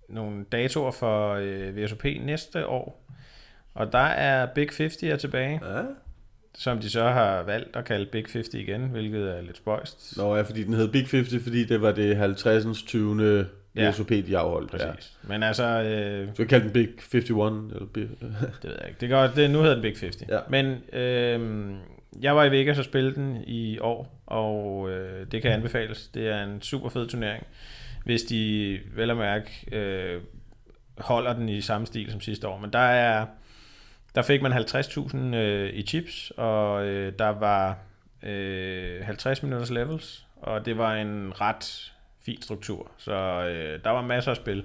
nogle 0.09 0.45
datoer 0.53 0.91
for 0.91 1.33
øh, 1.35 1.77
VSOP 1.77 2.05
næste 2.05 2.67
år. 2.67 3.05
Og 3.75 3.93
der 3.93 3.99
er 3.99 4.47
Big 4.47 4.69
50 4.79 5.03
er 5.03 5.17
tilbage, 5.17 5.61
Ja. 5.77 5.83
som 6.55 6.79
de 6.79 6.91
så 6.91 7.03
har 7.09 7.43
valgt 7.43 7.77
at 7.77 7.85
kalde 7.85 8.07
Big 8.07 8.25
50 8.33 8.55
igen, 8.55 8.81
hvilket 8.81 9.37
er 9.39 9.43
lidt 9.43 9.57
spøjst. 9.57 10.17
Nå 10.17 10.37
ja, 10.37 10.43
fordi 10.43 10.65
den 10.65 10.75
hed 10.75 10.89
Big 10.89 11.07
50, 11.11 11.43
fordi 11.43 11.65
det 11.65 11.83
var 11.83 11.93
det 11.93 12.17
50. 12.17 12.83
20. 12.83 13.47
Ja. 13.77 13.91
VSOP, 13.91 14.09
de 14.09 14.39
afholdt. 14.39 14.73
Ja. 14.73 14.91
Præcis. 14.91 15.13
Men 15.23 15.43
altså, 15.43 15.65
øh, 15.65 16.29
Så 16.35 16.43
vi 16.43 16.49
kaldte 16.49 16.65
den 16.65 16.73
Big 16.73 16.89
51, 16.89 17.31
eller. 17.31 17.87
Det 17.95 18.09
ved 18.65 18.77
jeg 18.81 18.89
ikke. 18.89 19.01
Det, 19.01 19.09
gør, 19.09 19.31
det, 19.31 19.51
nu 19.51 19.59
hedder 19.59 19.75
den 19.75 19.83
Big 19.83 19.97
50. 20.01 20.29
Ja. 20.29 20.39
Men 20.49 20.67
øh, 20.93 21.71
jeg 22.21 22.37
var 22.37 22.45
i 22.45 22.51
Vegas 22.51 22.79
og 22.79 22.85
spillede 22.85 23.15
den 23.15 23.45
i 23.47 23.79
år, 23.79 24.23
og 24.27 24.91
øh, 24.91 25.27
det 25.33 25.43
kan 25.43 25.53
anbefales. 25.53 26.09
Det 26.09 26.29
er 26.29 26.45
en 26.45 26.63
super 26.63 26.89
fed 26.89 27.09
turnering. 27.09 27.47
Hvis 28.05 28.23
de 28.23 28.79
vel 28.95 29.11
og 29.11 29.17
mærke 29.17 29.51
øh, 29.73 30.21
holder 30.99 31.33
den 31.33 31.49
i 31.49 31.61
samme 31.61 31.87
stil 31.87 32.11
som 32.11 32.21
sidste 32.21 32.49
år. 32.49 32.59
Men 32.59 32.73
der 32.73 32.79
er 32.79 33.27
der 34.15 34.23
fik 34.23 34.43
man 34.43 34.53
50.000 34.53 35.17
øh, 35.17 35.71
i 35.75 35.83
chips, 35.83 36.33
og 36.37 36.87
øh, 36.87 37.13
der 37.19 37.29
var 37.29 37.79
øh, 38.23 39.05
50 39.05 39.43
minutters 39.43 39.71
levels, 39.71 40.27
og 40.37 40.67
det 40.67 40.79
var 40.79 40.95
en 40.95 41.33
ret 41.41 41.93
fin 42.21 42.43
struktur. 42.43 42.91
Så 42.97 43.13
øh, 43.49 43.85
der 43.85 43.91
var 43.91 44.03
masser 44.03 44.31
af 44.31 44.37
spil. 44.37 44.65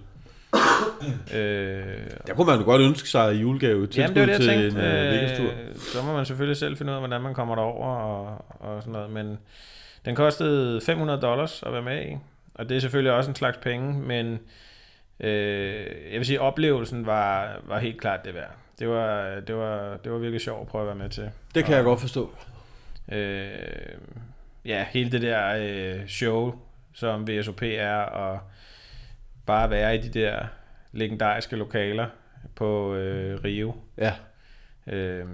øh, 1.37 1.83
Der 2.27 2.33
kunne 2.35 2.47
man 2.47 2.59
jo 2.59 2.65
godt 2.65 2.81
ønske 2.81 3.09
sig 3.09 3.35
i 3.35 3.37
julegave 3.37 3.87
til, 3.87 4.01
Jamen, 4.01 4.15
det 4.15 4.21
var 4.21 4.25
det, 4.25 4.33
jeg 4.33 4.41
til 4.41 4.67
en 4.67 4.75
Vegas-tur. 4.75 5.45
Øh, 5.45 5.75
så 5.75 6.01
må 6.03 6.13
man 6.13 6.25
selvfølgelig 6.25 6.57
selv 6.57 6.77
finde 6.77 6.91
ud 6.91 6.95
af, 6.95 7.01
hvordan 7.01 7.21
man 7.21 7.33
kommer 7.33 7.55
derover 7.55 7.95
og, 7.95 8.45
og 8.59 8.81
sådan 8.81 8.93
noget. 8.93 9.09
Men 9.09 9.37
den 10.05 10.15
kostede 10.15 10.81
500 10.81 11.21
dollars 11.21 11.63
at 11.65 11.73
være 11.73 11.81
med 11.81 12.05
i. 12.05 12.17
Og 12.55 12.69
det 12.69 12.77
er 12.77 12.81
selvfølgelig 12.81 13.11
også 13.11 13.29
en 13.29 13.35
slags 13.35 13.57
penge, 13.57 13.93
men 13.93 14.39
øh, 15.19 15.85
jeg 16.11 16.17
vil 16.17 16.25
sige, 16.25 16.41
oplevelsen 16.41 17.05
var, 17.05 17.59
var 17.63 17.79
helt 17.79 18.01
klart 18.01 18.25
det 18.25 18.33
værd. 18.33 18.51
Det 18.79 18.89
var, 18.89 19.39
det, 19.47 19.55
var, 19.55 19.97
det 20.03 20.11
var 20.11 20.17
virkelig 20.17 20.41
sjovt 20.41 20.61
at 20.61 20.67
prøve 20.67 20.81
at 20.81 20.87
være 20.87 20.95
med 20.95 21.09
til. 21.09 21.29
Det 21.55 21.65
kan 21.65 21.75
jeg 21.75 21.83
godt 21.83 22.01
forstå. 22.01 22.31
Øh, 23.11 23.49
ja, 24.65 24.85
hele 24.89 25.11
det 25.11 25.21
der 25.21 25.55
øh, 25.59 26.07
show, 26.07 26.55
som 26.93 27.27
VSOP 27.27 27.61
er, 27.63 27.97
og 27.97 28.39
bare 29.45 29.69
være 29.69 29.95
i 29.95 29.97
de 29.97 30.19
der 30.19 30.45
legendariske 30.91 31.55
lokaler 31.55 32.07
på 32.55 32.95
øh, 32.95 33.43
Rio. 33.43 33.75
Ja. 33.97 34.13
Øh, 34.87 35.25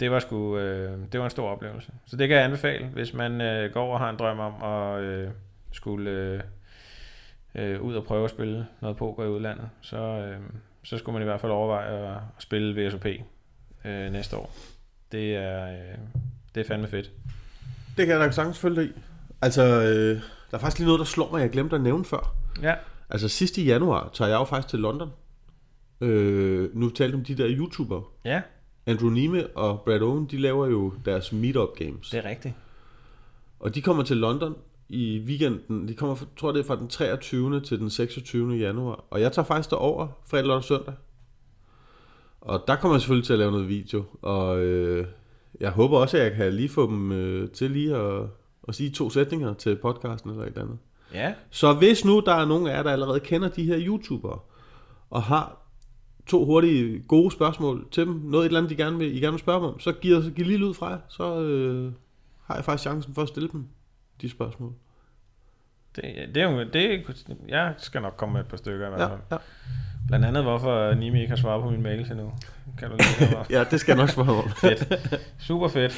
det 0.00 0.10
var 0.10 0.18
sgu, 0.18 0.58
øh, 0.58 0.98
det 1.12 1.20
var 1.20 1.26
en 1.26 1.30
stor 1.30 1.48
oplevelse. 1.48 1.92
Så 2.06 2.16
det 2.16 2.28
kan 2.28 2.36
jeg 2.36 2.44
anbefale, 2.44 2.86
hvis 2.86 3.14
man 3.14 3.40
øh, 3.40 3.72
går 3.72 3.92
og 3.92 3.98
har 3.98 4.10
en 4.10 4.16
drøm 4.16 4.38
om 4.38 4.62
at 4.62 5.00
øh, 5.02 5.30
skulle 5.72 6.10
øh, 6.10 6.40
øh, 7.54 7.80
ud 7.80 7.94
og 7.94 8.04
prøve 8.04 8.24
at 8.24 8.30
spille 8.30 8.66
noget 8.80 8.96
poker 8.96 9.24
i 9.24 9.28
udlandet, 9.28 9.68
så, 9.80 9.96
øh, 9.96 10.40
så 10.82 10.98
skulle 10.98 11.12
man 11.12 11.22
i 11.22 11.24
hvert 11.24 11.40
fald 11.40 11.52
overveje 11.52 11.86
at, 11.86 12.16
at 12.16 12.20
spille 12.38 12.86
VSOP 12.86 13.06
øh, 13.84 14.12
næste 14.12 14.36
år. 14.36 14.54
Det 15.12 15.36
er, 15.36 15.66
øh, 15.68 15.98
det 16.54 16.60
er 16.60 16.68
fandme 16.68 16.88
fedt. 16.88 17.10
Det 17.96 18.06
kan 18.06 18.08
jeg 18.08 18.20
da 18.20 18.30
sagtens 18.30 18.58
følge 18.58 18.84
i. 18.84 18.92
Altså, 19.42 19.62
øh, 19.62 20.20
der 20.50 20.56
er 20.56 20.58
faktisk 20.58 20.78
lige 20.78 20.86
noget, 20.86 20.98
der 20.98 21.04
slår 21.04 21.30
mig, 21.30 21.40
jeg 21.40 21.50
glemte 21.50 21.76
at 21.76 21.82
nævne 21.82 22.04
før. 22.04 22.34
Ja, 22.62 22.74
Altså 23.10 23.28
sidst 23.28 23.58
i 23.58 23.64
januar 23.64 24.10
tager 24.12 24.28
jeg 24.28 24.38
jo 24.38 24.44
faktisk 24.44 24.68
til 24.68 24.78
London. 24.78 25.10
Øh, 26.00 26.76
nu 26.76 26.90
talte 26.90 27.14
om 27.14 27.24
de 27.24 27.34
der 27.34 27.48
YouTubere. 27.50 28.02
ja, 28.24 28.42
Andrew 28.86 29.10
Nime 29.10 29.46
og 29.46 29.80
Brad 29.80 30.00
Owen, 30.02 30.26
de 30.26 30.38
laver 30.38 30.66
jo 30.66 30.92
deres 31.04 31.32
meetup 31.32 31.76
games. 31.76 32.10
det 32.10 32.18
er 32.24 32.28
rigtigt. 32.28 32.54
Og 33.60 33.74
de 33.74 33.82
kommer 33.82 34.02
til 34.02 34.16
London 34.16 34.54
i 34.88 35.18
weekenden. 35.26 35.88
De 35.88 35.94
kommer, 35.94 36.16
tror 36.36 36.52
det 36.52 36.60
er 36.60 36.64
fra 36.64 36.76
den 36.76 36.88
23. 36.88 37.60
til 37.60 37.78
den 37.78 37.90
26. 37.90 38.54
januar. 38.56 39.04
Og 39.10 39.20
jeg 39.20 39.32
tager 39.32 39.46
faktisk 39.46 39.70
derover 39.70 40.08
fredag, 40.30 40.44
lørdag 40.46 40.56
og 40.56 40.64
søndag. 40.64 40.94
Og 42.40 42.64
der 42.66 42.76
kommer 42.76 42.94
jeg 42.94 43.00
selvfølgelig 43.00 43.26
til 43.26 43.32
at 43.32 43.38
lave 43.38 43.50
noget 43.52 43.68
video. 43.68 44.04
Og 44.22 44.58
øh, 44.60 45.06
jeg 45.60 45.70
håber 45.70 45.98
også, 45.98 46.16
at 46.16 46.22
jeg 46.24 46.32
kan 46.32 46.52
lige 46.52 46.68
få 46.68 46.86
dem 46.86 47.12
øh, 47.12 47.50
til 47.50 47.70
lige 47.70 47.96
at, 47.96 48.22
at 48.68 48.74
sige 48.74 48.90
to 48.90 49.10
sætninger 49.10 49.54
til 49.54 49.76
podcasten 49.76 50.30
eller 50.30 50.42
et 50.42 50.48
eller 50.48 50.62
andet. 50.62 50.78
Ja, 51.14 51.34
Så 51.50 51.72
hvis 51.74 52.04
nu 52.04 52.20
der 52.26 52.34
er 52.34 52.44
nogen 52.44 52.66
af 52.66 52.76
jer, 52.76 52.82
der 52.82 52.90
allerede 52.92 53.20
kender 53.20 53.48
de 53.48 53.64
her 53.64 53.78
YouTubere, 53.80 54.38
og 55.10 55.22
har 55.22 55.58
to 56.26 56.44
hurtige, 56.44 57.02
gode 57.08 57.30
spørgsmål 57.32 57.86
til 57.90 58.06
dem, 58.06 58.20
noget 58.24 58.44
et 58.44 58.48
eller 58.48 58.58
andet, 58.60 58.70
de 58.70 58.76
gerne 58.76 58.98
vil, 58.98 59.16
I 59.16 59.20
gerne 59.20 59.32
vil 59.32 59.38
spørge 59.40 59.60
dem 59.60 59.68
om, 59.68 59.80
så 59.80 59.92
giv, 59.92 60.22
så 60.22 60.30
giv 60.30 60.44
lige 60.46 60.58
lyd 60.58 60.74
fra 60.74 60.88
jer, 60.88 60.98
så 61.08 61.40
øh, 61.40 61.92
har 62.44 62.54
jeg 62.54 62.64
faktisk 62.64 62.82
chancen 62.82 63.14
for 63.14 63.22
at 63.22 63.28
stille 63.28 63.48
dem 63.52 63.66
de 64.20 64.30
spørgsmål. 64.30 64.72
det, 65.96 66.04
det 66.34 66.42
er 66.42 66.50
jo, 66.50 66.64
det, 66.72 67.04
jeg 67.48 67.74
skal 67.78 68.02
nok 68.02 68.14
komme 68.16 68.32
med 68.32 68.40
et 68.40 68.46
par 68.46 68.56
stykker 68.56 68.86
i 68.86 68.90
hvert 68.90 69.00
Ja, 69.00 69.06
fald. 69.06 69.20
ja. 69.30 69.36
Blandt 70.08 70.24
andet, 70.26 70.42
hvorfor 70.42 70.94
Nimi 70.94 71.20
ikke 71.20 71.30
har 71.30 71.36
svaret 71.36 71.62
på 71.62 71.70
min 71.70 71.82
mail 71.82 72.06
til 72.06 72.16
nu. 72.16 72.32
Kan 72.78 72.90
du 72.90 72.96
lige 72.96 73.36
ja, 73.58 73.64
det 73.70 73.80
skal 73.80 73.92
jeg 73.92 74.00
nok 74.02 74.08
spørge 74.10 74.42
om. 74.42 74.50
Fedt. 74.50 75.20
Super 75.38 75.68
fedt. 75.68 75.92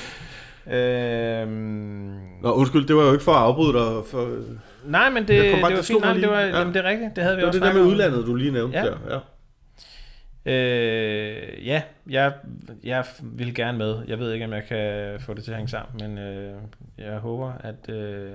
Øhm, 0.66 2.20
Nå, 2.42 2.53
undskyld, 2.53 2.87
det 2.87 2.96
var 2.96 3.03
jo 3.03 3.12
ikke 3.12 3.24
for 3.24 3.33
at 3.33 3.42
afbryde 3.42 3.72
dig. 3.72 4.05
For, 4.11 4.20
det 4.20 4.61
nej, 4.85 5.11
men 5.11 5.22
det, 5.29 5.29
det 5.29 5.62
var 5.62 5.83
fint. 5.83 6.00
Nej, 6.00 6.12
det, 6.12 6.29
var. 6.29 6.40
Ja. 6.40 6.59
jamen, 6.59 6.74
det 6.74 6.85
er 6.85 6.88
rigtigt. 6.90 7.16
Det 7.16 7.24
havde 7.24 7.37
vi 7.37 7.42
var 7.42 7.46
også 7.48 7.59
det 7.59 7.62
der 7.66 7.70
snakket 7.72 7.85
med 7.87 7.92
udlandet, 7.92 8.27
du 8.27 8.35
lige 8.35 8.50
nævnte 8.53 8.79
Ja. 8.79 8.85
der. 8.85 8.96
Ja. 9.11 9.18
Øh, 10.46 11.66
ja, 11.66 11.83
jeg, 12.11 12.33
jeg 12.85 13.05
vil 13.22 13.55
gerne 13.55 13.79
med. 13.79 13.96
Jeg 14.09 14.18
ved 14.18 14.33
ikke, 14.33 14.44
om 14.44 14.53
jeg 14.53 14.64
kan 14.68 15.20
få 15.20 15.35
det 15.35 15.44
til 15.44 15.50
at 15.50 15.57
hænge 15.57 15.68
sammen, 15.70 16.09
men 16.09 16.18
øh, 16.24 16.55
jeg 16.98 17.18
håber, 17.18 17.53
at 17.61 17.94
øh, 17.94 18.31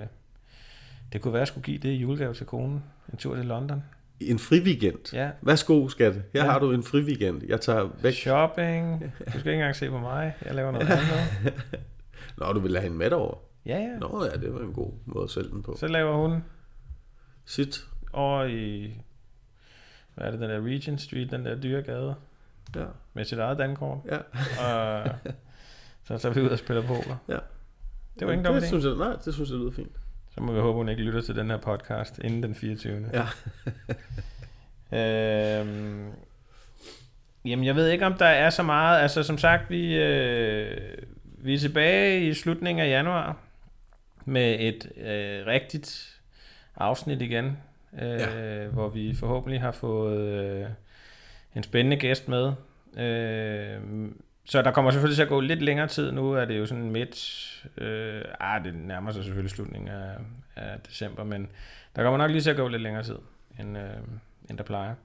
det 1.13 1.21
kunne 1.21 1.33
være, 1.33 1.39
at 1.39 1.45
jeg 1.45 1.47
skulle 1.47 1.63
give 1.65 1.77
det 1.77 1.89
julegave 1.93 2.33
til 2.33 2.45
konen. 2.45 2.83
En 3.13 3.17
tur 3.17 3.35
til 3.35 3.45
London. 3.45 3.83
En 4.19 4.39
friweekend. 4.39 5.13
Ja. 5.13 5.29
Værsgo, 5.41 5.87
skat. 5.89 6.13
Her 6.13 6.21
Ja. 6.33 6.43
har 6.51 6.59
du 6.59 6.71
en 6.71 6.83
friweekend. 6.83 7.41
Jeg 7.47 7.61
tager 7.61 7.89
væk. 8.01 8.13
Shopping. 8.13 9.13
Du 9.25 9.39
skal 9.39 9.39
ikke 9.39 9.51
engang 9.53 9.75
se 9.75 9.89
på 9.89 9.97
mig. 9.97 10.33
Jeg 10.45 10.55
laver 10.55 10.71
noget 10.71 10.89
andet. 10.89 11.53
Nå, 12.39 12.53
du 12.53 12.59
vil 12.59 12.71
have 12.71 12.83
hende 12.83 12.97
med 12.97 13.11
over. 13.11 13.37
Ja, 13.65 13.77
ja. 13.77 13.97
Nå 13.97 14.25
ja, 14.25 14.37
det 14.37 14.53
var 14.53 14.59
en 14.59 14.73
god 14.73 14.91
måde 15.05 15.23
at 15.23 15.29
sælge 15.29 15.49
den 15.49 15.63
på. 15.63 15.75
Så 15.79 15.87
laver 15.87 16.15
hun 16.15 16.43
Sit. 17.45 17.85
over 18.13 18.43
i... 18.43 18.93
Hvad 20.15 20.27
er 20.27 20.31
det, 20.31 20.39
den 20.39 20.49
der 20.49 20.65
Regent 20.65 21.01
Street, 21.01 21.31
den 21.31 21.45
der 21.45 21.55
dyre 21.61 21.81
gade, 21.81 22.15
Ja. 22.75 22.85
med 23.13 23.25
sit 23.25 23.39
eget 23.39 23.57
dankort. 23.57 23.97
Ja. 24.05 24.17
Og 24.63 25.09
så 26.07 26.17
tager 26.17 26.33
vi 26.33 26.41
ud 26.41 26.49
og 26.49 26.59
spiller 26.59 26.81
poker. 26.87 27.15
Ja. 27.27 27.37
Det 28.19 28.27
var 28.27 28.33
ingen 28.33 28.45
dum 28.45 28.53
det 28.55 28.63
synes 28.67 28.85
jeg, 28.85 28.93
nej, 28.93 29.15
det 29.25 29.33
synes 29.33 29.49
jeg 29.49 29.57
lyder 29.57 29.71
fint. 29.71 29.95
Så 30.35 30.41
må 30.41 30.51
vi 30.51 30.59
håbe, 30.59 30.77
hun 30.77 30.89
ikke 30.89 31.03
lytter 31.03 31.21
til 31.21 31.35
den 31.35 31.49
her 31.49 31.57
podcast 31.57 32.19
inden 32.19 32.43
den 32.43 32.55
24. 32.55 33.09
Ja. 33.13 33.25
øhm, 35.61 36.11
jamen, 37.45 37.65
jeg 37.65 37.75
ved 37.75 37.87
ikke, 37.87 38.05
om 38.05 38.13
der 38.13 38.25
er 38.25 38.49
så 38.49 38.63
meget. 38.63 39.01
Altså, 39.01 39.23
som 39.23 39.37
sagt, 39.37 39.69
vi, 39.69 39.95
øh, 39.97 40.97
vi 41.41 41.53
er 41.53 41.57
tilbage 41.59 42.27
i 42.27 42.33
slutningen 42.33 42.85
af 42.85 42.89
januar 42.89 43.37
med 44.25 44.55
et 44.59 44.91
øh, 44.97 45.47
rigtigt 45.47 46.19
afsnit 46.75 47.21
igen, 47.21 47.57
øh, 48.01 48.09
ja. 48.09 48.67
hvor 48.67 48.89
vi 48.89 49.15
forhåbentlig 49.15 49.61
har 49.61 49.71
fået 49.71 50.19
øh, 50.19 50.65
en 51.55 51.63
spændende 51.63 51.97
gæst 51.97 52.27
med. 52.27 52.53
Øh, 52.97 53.79
så 54.45 54.61
der 54.61 54.71
kommer 54.71 54.91
selvfølgelig 54.91 55.15
til 55.15 55.23
at 55.23 55.29
gå 55.29 55.39
lidt 55.39 55.61
længere 55.61 55.87
tid. 55.87 56.11
Nu 56.11 56.31
er 56.33 56.45
det 56.45 56.59
jo 56.59 56.65
sådan 56.65 56.91
midt... 56.91 57.45
Øh, 57.77 58.21
ah, 58.39 58.63
det 58.63 58.75
nærmer 58.75 59.11
sig 59.11 59.23
selvfølgelig 59.23 59.51
slutningen 59.51 59.89
af, 59.89 60.11
af 60.55 60.79
december, 60.87 61.23
men 61.23 61.49
der 61.95 62.03
kommer 62.03 62.17
nok 62.17 62.31
lige 62.31 62.41
til 62.41 62.49
at 62.49 62.55
gå 62.55 62.67
lidt 62.67 62.81
længere 62.81 63.03
tid, 63.03 63.15
end, 63.59 63.77
øh, 63.77 63.83
end 64.49 64.57
der 64.57 64.63
plejer. 64.63 64.95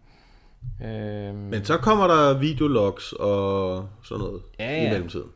Øh, 0.85 1.35
Men 1.35 1.64
så 1.64 1.77
kommer 1.77 2.07
der 2.07 2.38
videologs 2.38 3.12
og 3.12 3.88
sådan 4.05 4.25
noget 4.25 4.42
Ja, 4.59 4.81
i 4.81 4.85
ja. 4.85 4.90
mellemtiden. 4.90 5.29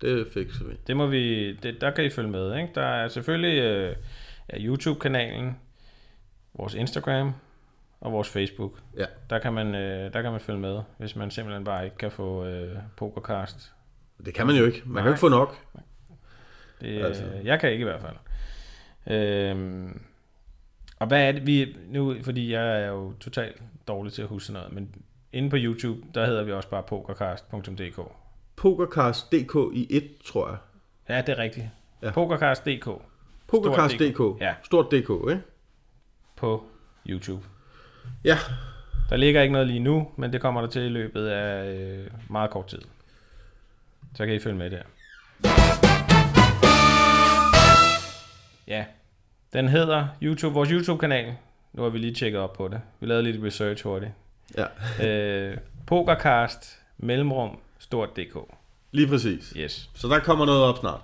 Det 0.00 0.26
fikser 0.34 0.64
vi. 0.64 0.74
Det 0.86 0.96
må 0.96 1.06
vi, 1.06 1.52
det, 1.52 1.80
der 1.80 1.90
kan 1.90 2.04
I 2.04 2.10
følge 2.10 2.30
med. 2.30 2.56
Ikke? 2.56 2.68
Der 2.74 2.82
er 2.82 3.08
selvfølgelig 3.08 3.58
øh, 3.62 3.96
YouTube-kanalen, 4.56 5.56
vores 6.54 6.74
Instagram 6.74 7.34
og 8.00 8.12
vores 8.12 8.28
Facebook. 8.28 8.72
Ja. 8.96 9.04
Der 9.30 9.38
kan, 9.38 9.52
man, 9.52 9.74
øh, 9.74 10.12
der 10.12 10.22
kan 10.22 10.30
man 10.30 10.40
følge 10.40 10.58
med, 10.60 10.80
hvis 10.98 11.16
man 11.16 11.30
simpelthen 11.30 11.64
bare 11.64 11.84
ikke 11.84 11.96
kan 11.96 12.10
få 12.10 12.44
øh, 12.44 12.76
Pokercast. 12.96 13.72
Det 14.24 14.34
kan 14.34 14.46
man 14.46 14.56
jo 14.56 14.64
ikke. 14.64 14.82
Man 14.84 14.86
kan 14.86 14.94
Nej. 14.94 15.04
jo 15.04 15.10
ikke 15.10 15.20
få 15.20 15.28
nok. 15.28 15.56
Det, 16.80 17.02
Altså. 17.04 17.24
altså. 17.24 17.38
Jeg 17.44 17.60
kan 17.60 17.70
ikke 17.72 17.82
i 17.82 17.84
hvert 17.84 18.00
fald. 18.00 18.16
Øhm, 19.16 20.02
og 20.98 21.06
hvad 21.06 21.28
er 21.28 21.32
det, 21.32 21.46
vi 21.46 21.76
nu, 21.88 22.16
fordi 22.22 22.52
jeg 22.52 22.82
er 22.82 22.86
jo 22.88 23.12
totalt 23.20 23.62
dårlig 23.88 24.12
til 24.12 24.22
at 24.22 24.28
huske 24.28 24.52
noget, 24.52 24.72
men 24.72 24.94
inde 25.32 25.50
på 25.50 25.56
YouTube, 25.58 26.00
der 26.14 26.26
hedder 26.26 26.42
vi 26.44 26.52
også 26.52 26.68
bare 26.68 26.82
pokercast.dk. 26.82 28.00
Pokercast.dk 28.60 29.74
i 29.74 29.86
et, 29.90 30.10
tror 30.24 30.48
jeg. 30.48 30.56
Ja, 31.08 31.22
det 31.22 31.28
er 31.28 31.38
rigtigt. 31.38 31.66
Ja. 32.02 32.10
Pokercast.dk 32.10 32.88
Pokercast.dk. 33.48 34.40
Ja. 34.40 34.54
Stort 34.62 34.86
DK, 34.86 35.30
ikke? 35.30 35.42
på 36.36 36.64
YouTube. 37.08 37.46
Ja. 38.24 38.38
Der 39.10 39.16
ligger 39.16 39.42
ikke 39.42 39.52
noget 39.52 39.66
lige 39.68 39.80
nu, 39.80 40.08
men 40.16 40.32
det 40.32 40.40
kommer 40.40 40.60
der 40.60 40.68
til 40.68 40.82
i 40.82 40.88
løbet 40.88 41.26
af 41.26 41.74
øh, 41.74 42.06
meget 42.30 42.50
kort 42.50 42.66
tid. 42.66 42.80
Så 44.14 44.26
kan 44.26 44.34
I 44.34 44.38
følge 44.38 44.56
med 44.56 44.70
der. 44.70 44.82
Ja, 48.66 48.84
den 49.52 49.68
hedder 49.68 50.08
YouTube, 50.22 50.54
vores 50.54 50.68
YouTube-kanal. 50.68 51.34
Nu 51.72 51.82
har 51.82 51.88
vi 51.90 51.98
lige 51.98 52.14
tjekket 52.14 52.40
op 52.40 52.52
på 52.52 52.68
det. 52.68 52.80
Vi 53.00 53.06
lavede 53.06 53.22
lidt 53.22 53.44
research 53.44 53.84
hurtigt. 53.84 54.12
Ja. 54.56 55.06
Øh, 55.06 55.58
Pokercast, 55.86 56.78
mellemrum, 56.98 57.58
stort 57.80 58.16
DK. 58.16 58.36
Lige 58.92 59.08
præcis. 59.08 59.52
Yes. 59.56 59.90
Så 59.94 60.08
der 60.08 60.18
kommer 60.18 60.46
noget 60.46 60.62
op 60.62 60.78
snart. 60.78 61.00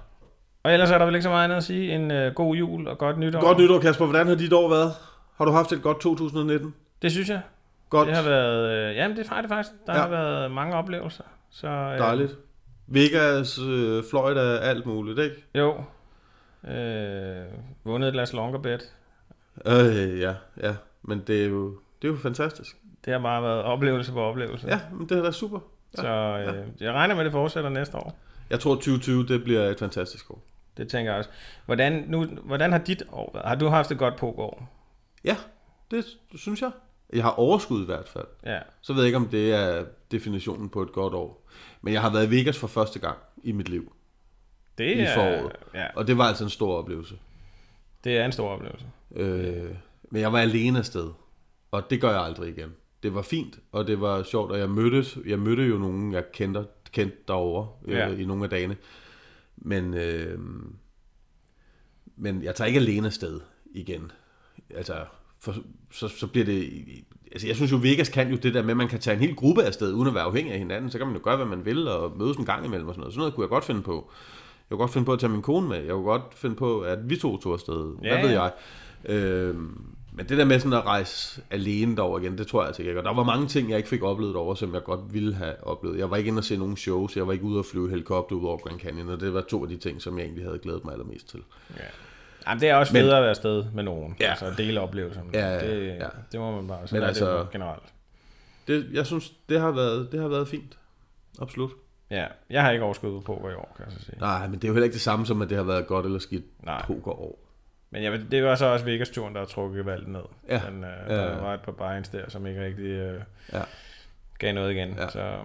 Og 0.62 0.72
ellers 0.72 0.90
er 0.90 0.98
der 0.98 1.04
vel 1.04 1.14
ikke 1.14 1.22
så 1.22 1.28
meget 1.28 1.44
andet 1.44 1.56
at 1.56 1.64
sige. 1.64 1.94
En 1.94 2.10
øh, 2.10 2.34
god 2.34 2.54
jul 2.56 2.88
og 2.88 2.98
godt 2.98 3.18
nytår. 3.18 3.40
Godt 3.40 3.58
nytår, 3.58 3.80
Kasper. 3.80 4.04
Hvordan 4.06 4.26
har 4.26 4.34
dit 4.34 4.52
år 4.52 4.68
været? 4.68 4.92
Har 5.36 5.44
du 5.44 5.50
haft 5.50 5.72
et 5.72 5.82
godt 5.82 6.00
2019? 6.00 6.74
Det 7.02 7.12
synes 7.12 7.28
jeg. 7.28 7.40
Godt. 7.90 8.06
Det 8.08 8.16
har 8.16 8.22
været... 8.22 8.90
Øh, 8.90 8.96
jamen, 8.96 9.16
det 9.16 9.24
er 9.24 9.28
faktisk 9.28 9.48
faktisk. 9.48 9.74
Der 9.86 9.94
Ja. 9.94 10.00
har 10.00 10.08
været 10.08 10.50
mange 10.50 10.74
oplevelser. 10.76 11.24
Så, 11.50 11.68
øh, 11.68 11.98
Dejligt. 11.98 12.36
Vegas, 12.86 13.58
øh, 13.58 14.02
Florida, 14.10 14.40
alt 14.58 14.86
muligt, 14.86 15.18
ikke? 15.18 15.44
Jo. 15.54 15.74
Øh, 16.70 17.44
vundet 17.84 18.08
et 18.08 18.12
glas 18.12 18.32
Longerbet. 18.32 18.92
Øh, 19.66 20.20
ja, 20.20 20.34
ja. 20.62 20.74
Men 21.02 21.22
det 21.26 21.44
er 21.44 21.48
jo, 21.48 21.78
det 22.02 22.08
er 22.08 22.12
jo 22.12 22.18
fantastisk. 22.18 22.76
Det 23.04 23.12
har 23.12 23.20
bare 23.20 23.42
været 23.42 23.62
oplevelse 23.62 24.12
på 24.12 24.20
oplevelse. 24.20 24.66
Ja, 24.68 24.80
men 24.92 25.08
det 25.08 25.18
er 25.18 25.22
da 25.22 25.30
super. 25.30 25.58
Så 25.94 26.06
øh, 26.08 26.66
jeg 26.82 26.92
regner 26.92 27.14
med, 27.14 27.22
at 27.22 27.24
det 27.24 27.32
fortsætter 27.32 27.70
næste 27.70 27.96
år. 27.96 28.18
Jeg 28.50 28.60
tror 28.60 28.74
2020, 28.74 29.26
det 29.26 29.44
bliver 29.44 29.60
et 29.62 29.78
fantastisk 29.78 30.30
år. 30.30 30.42
Det 30.76 30.88
tænker 30.88 31.10
jeg 31.12 31.18
også. 31.18 31.30
Hvordan, 31.66 32.04
nu, 32.08 32.24
hvordan 32.24 32.72
har 32.72 32.78
dit 32.78 33.02
år 33.12 33.30
været? 33.34 33.48
Har 33.48 33.54
du 33.54 33.68
haft 33.68 33.90
et 33.90 33.98
godt 33.98 34.16
pokerår? 34.16 34.68
Ja, 35.24 35.36
det 35.90 36.04
synes 36.34 36.62
jeg. 36.62 36.70
Jeg 37.12 37.22
har 37.22 37.30
overskud 37.30 37.82
i 37.82 37.86
hvert 37.86 38.08
fald. 38.08 38.26
Ja. 38.46 38.58
Så 38.82 38.92
ved 38.92 39.02
jeg 39.02 39.06
ikke, 39.06 39.16
om 39.16 39.28
det 39.28 39.54
er 39.54 39.84
definitionen 40.10 40.68
på 40.68 40.82
et 40.82 40.92
godt 40.92 41.14
år. 41.14 41.48
Men 41.82 41.94
jeg 41.94 42.02
har 42.02 42.10
været 42.10 42.26
i 42.26 42.30
Vegas 42.30 42.58
for 42.58 42.66
første 42.66 42.98
gang 42.98 43.18
i 43.42 43.52
mit 43.52 43.68
liv. 43.68 43.92
Det 44.78 44.84
I 44.96 45.00
er, 45.00 45.14
foråret. 45.14 45.52
ja, 45.74 45.86
Og 45.96 46.06
det 46.06 46.18
var 46.18 46.24
altså 46.24 46.44
en 46.44 46.50
stor 46.50 46.76
oplevelse. 46.78 47.14
det 48.04 48.18
er 48.18 48.24
en 48.24 48.32
stor 48.32 48.48
oplevelse. 48.48 48.86
Øh, 49.16 49.74
men 50.10 50.22
jeg 50.22 50.32
var 50.32 50.38
alene 50.38 50.78
afsted. 50.78 51.10
Og 51.70 51.90
det 51.90 52.00
gør 52.00 52.10
jeg 52.10 52.20
aldrig 52.20 52.48
igen. 52.58 52.74
Det 53.02 53.14
var 53.14 53.22
fint, 53.22 53.58
og 53.72 53.86
det 53.86 54.00
var 54.00 54.22
sjovt, 54.22 54.50
og 54.52 54.58
jeg 54.58 54.70
mødte, 54.70 55.04
jeg 55.26 55.38
mødte 55.38 55.62
jo 55.62 55.78
nogen, 55.78 56.12
jeg 56.12 56.24
kendte, 56.32 56.64
kendte 56.92 57.16
derovre 57.28 57.68
øh, 57.84 57.94
Ja. 57.94 58.08
i 58.08 58.24
nogle 58.24 58.44
af 58.44 58.50
dagene. 58.50 58.76
Men, 59.56 59.94
øh, 59.94 60.38
men 62.16 62.42
jeg 62.42 62.54
tager 62.54 62.66
ikke 62.68 62.80
alene 62.80 63.06
afsted 63.06 63.40
igen. 63.74 64.12
Altså, 64.70 64.94
for, 65.40 65.54
så, 65.92 66.08
så 66.08 66.26
bliver 66.26 66.44
det... 66.44 66.72
Altså, 67.32 67.46
jeg 67.46 67.56
synes 67.56 67.72
jo, 67.72 67.78
Vegas 67.82 68.08
kan 68.08 68.30
jo 68.30 68.36
det 68.36 68.54
der 68.54 68.62
med, 68.62 68.70
at 68.70 68.76
man 68.76 68.88
kan 68.88 69.00
tage 69.00 69.14
en 69.14 69.20
hel 69.20 69.36
gruppe 69.36 69.62
afsted, 69.62 69.92
uden 69.92 70.08
at 70.08 70.14
være 70.14 70.24
afhængig 70.24 70.52
af 70.52 70.58
hinanden. 70.58 70.90
Så 70.90 70.98
kan 70.98 71.06
man 71.06 71.16
jo 71.16 71.22
gøre, 71.24 71.36
hvad 71.36 71.46
man 71.46 71.64
vil, 71.64 71.88
og 71.88 72.18
mødes 72.18 72.36
en 72.36 72.44
gang 72.44 72.66
imellem 72.66 72.88
og 72.88 72.94
sådan 72.94 73.00
noget. 73.00 73.12
Sådan 73.14 73.20
noget 73.20 73.34
kunne 73.34 73.44
jeg 73.44 73.48
godt 73.50 73.64
finde 73.64 73.82
på. 73.82 74.10
Jeg 74.70 74.76
kunne 74.76 74.78
godt 74.78 74.92
finde 74.92 75.04
på 75.04 75.12
at 75.12 75.18
tage 75.20 75.32
min 75.32 75.42
kone 75.42 75.68
med. 75.68 75.76
Jeg 75.76 75.92
kunne 75.92 76.04
godt 76.04 76.22
finde 76.34 76.56
på, 76.56 76.80
at 76.80 77.10
vi 77.10 77.16
to 77.16 77.36
tog 77.36 77.52
afsted. 77.52 77.94
Ja, 78.02 78.14
Hvad 78.14 78.22
ved 78.28 78.30
jeg? 78.30 78.52
Øh, 79.08 79.54
Men 80.18 80.28
det 80.28 80.38
der 80.38 80.44
med 80.44 80.60
sådan 80.60 80.72
at 80.78 80.84
rejse 80.86 81.42
alene 81.50 81.96
derover 81.96 82.18
igen, 82.20 82.38
det 82.38 82.46
tror 82.46 82.60
jeg 82.60 82.66
altså 82.66 82.82
ikke. 82.82 82.98
Og 82.98 83.04
der 83.04 83.14
var 83.14 83.22
mange 83.24 83.46
ting, 83.48 83.70
jeg 83.70 83.76
ikke 83.76 83.88
fik 83.88 84.02
oplevet 84.02 84.34
derovre, 84.34 84.56
som 84.56 84.74
jeg 84.74 84.84
godt 84.84 85.14
ville 85.14 85.34
have 85.34 85.54
oplevet. 85.66 85.98
Jeg 85.98 86.10
var 86.10 86.16
ikke 86.16 86.28
inde 86.28 86.40
og 86.40 86.44
se 86.44 86.56
nogen 86.56 86.76
shows, 86.76 87.16
jeg 87.16 87.26
var 87.26 87.32
ikke 87.32 87.44
ude 87.44 87.58
og 87.58 87.64
flyve 87.64 87.90
helikopter 87.90 88.36
ud 88.36 88.46
over 88.46 88.58
Grand 88.58 88.80
Canyon, 88.80 89.08
og 89.08 89.20
det 89.20 89.34
var 89.34 89.40
to 89.40 89.62
af 89.62 89.68
de 89.68 89.76
ting, 89.76 90.02
som 90.02 90.18
jeg 90.18 90.24
egentlig 90.24 90.44
havde 90.44 90.58
glædet 90.58 90.84
mig 90.84 90.92
allermest 90.92 91.28
til. 91.30 91.40
Ja. 91.76 91.82
Jamen, 92.48 92.60
det 92.60 92.68
er 92.68 92.74
også 92.74 92.92
federe 92.92 93.16
at 93.16 93.22
være 93.22 93.30
afsted 93.30 93.64
med 93.74 93.82
nogen. 93.84 94.16
Ja. 94.20 94.30
Altså 94.30 94.44
at 94.46 94.58
dele 94.58 94.80
oplevelser. 94.80 95.20
Ja, 95.32 95.54
ja, 95.54 95.70
det, 95.70 95.86
ja. 95.86 96.06
det 96.32 96.40
må 96.40 96.50
man 96.56 96.68
bare. 96.68 96.86
Sådan 96.88 97.00
Men 97.00 97.08
altså- 97.08 97.38
det 97.38 97.50
generelt. 97.50 97.82
Det, 98.68 98.86
jeg 98.92 99.06
synes, 99.06 99.32
det 99.48 99.60
har 99.60 99.70
været, 99.70 100.12
det 100.12 100.20
har 100.20 100.28
været 100.28 100.48
fint. 100.48 100.78
Absolut. 101.40 101.70
Ja, 102.10 102.26
jeg 102.50 102.62
har 102.62 102.70
ikke 102.70 102.84
overskud 102.84 103.20
på 103.20 103.32
i 103.32 103.54
år, 103.54 103.74
kan 103.76 103.84
jeg 103.86 103.92
så 103.98 104.04
sige. 104.04 104.18
Nej, 104.20 104.46
men 104.46 104.54
det 104.54 104.64
er 104.64 104.68
jo 104.68 104.74
heller 104.74 104.84
ikke 104.84 104.94
det 104.94 105.00
samme 105.02 105.26
som, 105.26 105.42
at 105.42 105.48
det 105.50 105.56
har 105.56 105.64
været 105.64 105.86
godt 105.86 106.06
eller 106.06 106.18
skidt 106.18 106.44
Nej. 106.64 106.84
pokerår. 106.86 107.38
Men 107.96 108.02
jeg, 108.04 108.12
ved- 108.12 108.24
det 108.30 108.44
var 108.44 108.54
så 108.54 108.66
også 108.66 108.84
Vegas-turen, 108.84 109.34
der 109.34 109.40
har 109.40 109.46
trukket 109.46 109.86
valget 109.86 110.08
ned. 110.08 110.20
Ja. 110.48 110.70
Men, 110.70 110.84
øh, 110.84 110.90
Ja, 111.08 111.14
der 111.16 111.30
ja. 111.34 111.36
var 111.40 111.54
et 111.54 111.60
par 111.60 111.72
buy 111.72 112.04
der, 112.18 112.24
som 112.30 112.46
ikke 112.46 112.64
rigtig 112.64 112.84
øh, 112.84 113.20
Ja. 113.52 113.62
gav 114.38 114.52
noget 114.54 114.72
igen. 114.72 114.88
Ja. 114.98 115.08
Så 115.08 115.38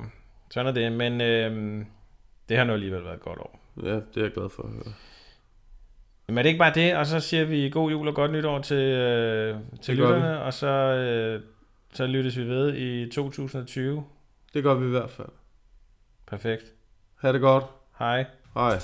sådan 0.51 0.67
er 0.67 0.71
det. 0.71 0.91
Men 0.91 1.21
øh, 1.21 1.85
det 2.49 2.57
har 2.57 2.63
nu 2.63 2.73
alligevel 2.73 3.03
været 3.03 3.15
et 3.15 3.21
godt 3.21 3.39
år. 3.39 3.59
Ja, 3.83 3.89
det 3.95 4.17
er 4.17 4.21
jeg 4.21 4.31
glad 4.31 4.49
for 4.55 4.63
at 4.63 4.69
høre. 4.69 4.93
Men 6.27 6.37
er 6.37 6.41
det 6.41 6.49
ikke 6.49 6.59
bare 6.59 6.73
det? 6.75 6.95
Og 6.95 7.05
så 7.05 7.19
siger 7.19 7.45
vi 7.45 7.69
god 7.69 7.91
jul 7.91 8.07
og 8.07 8.15
godt 8.15 8.31
nytår 8.31 8.59
til, 8.61 8.77
øh, 8.77 9.55
til 9.81 9.95
lytterne, 9.95 10.41
og 10.41 10.53
så, 10.53 10.67
øh, 10.67 11.41
så 11.93 12.05
lyttes 12.07 12.37
vi 12.37 12.43
ved 12.47 12.73
i 12.75 13.09
2020. 13.09 14.05
Det 14.53 14.63
gør 14.63 14.73
vi 14.73 14.85
i 14.85 14.89
hvert 14.89 15.09
fald. 15.11 15.29
Perfekt. 16.27 16.63
Ha' 17.21 17.31
det 17.33 17.41
godt. 17.41 17.63
Hej. 17.99 18.25
Hej. 18.53 18.77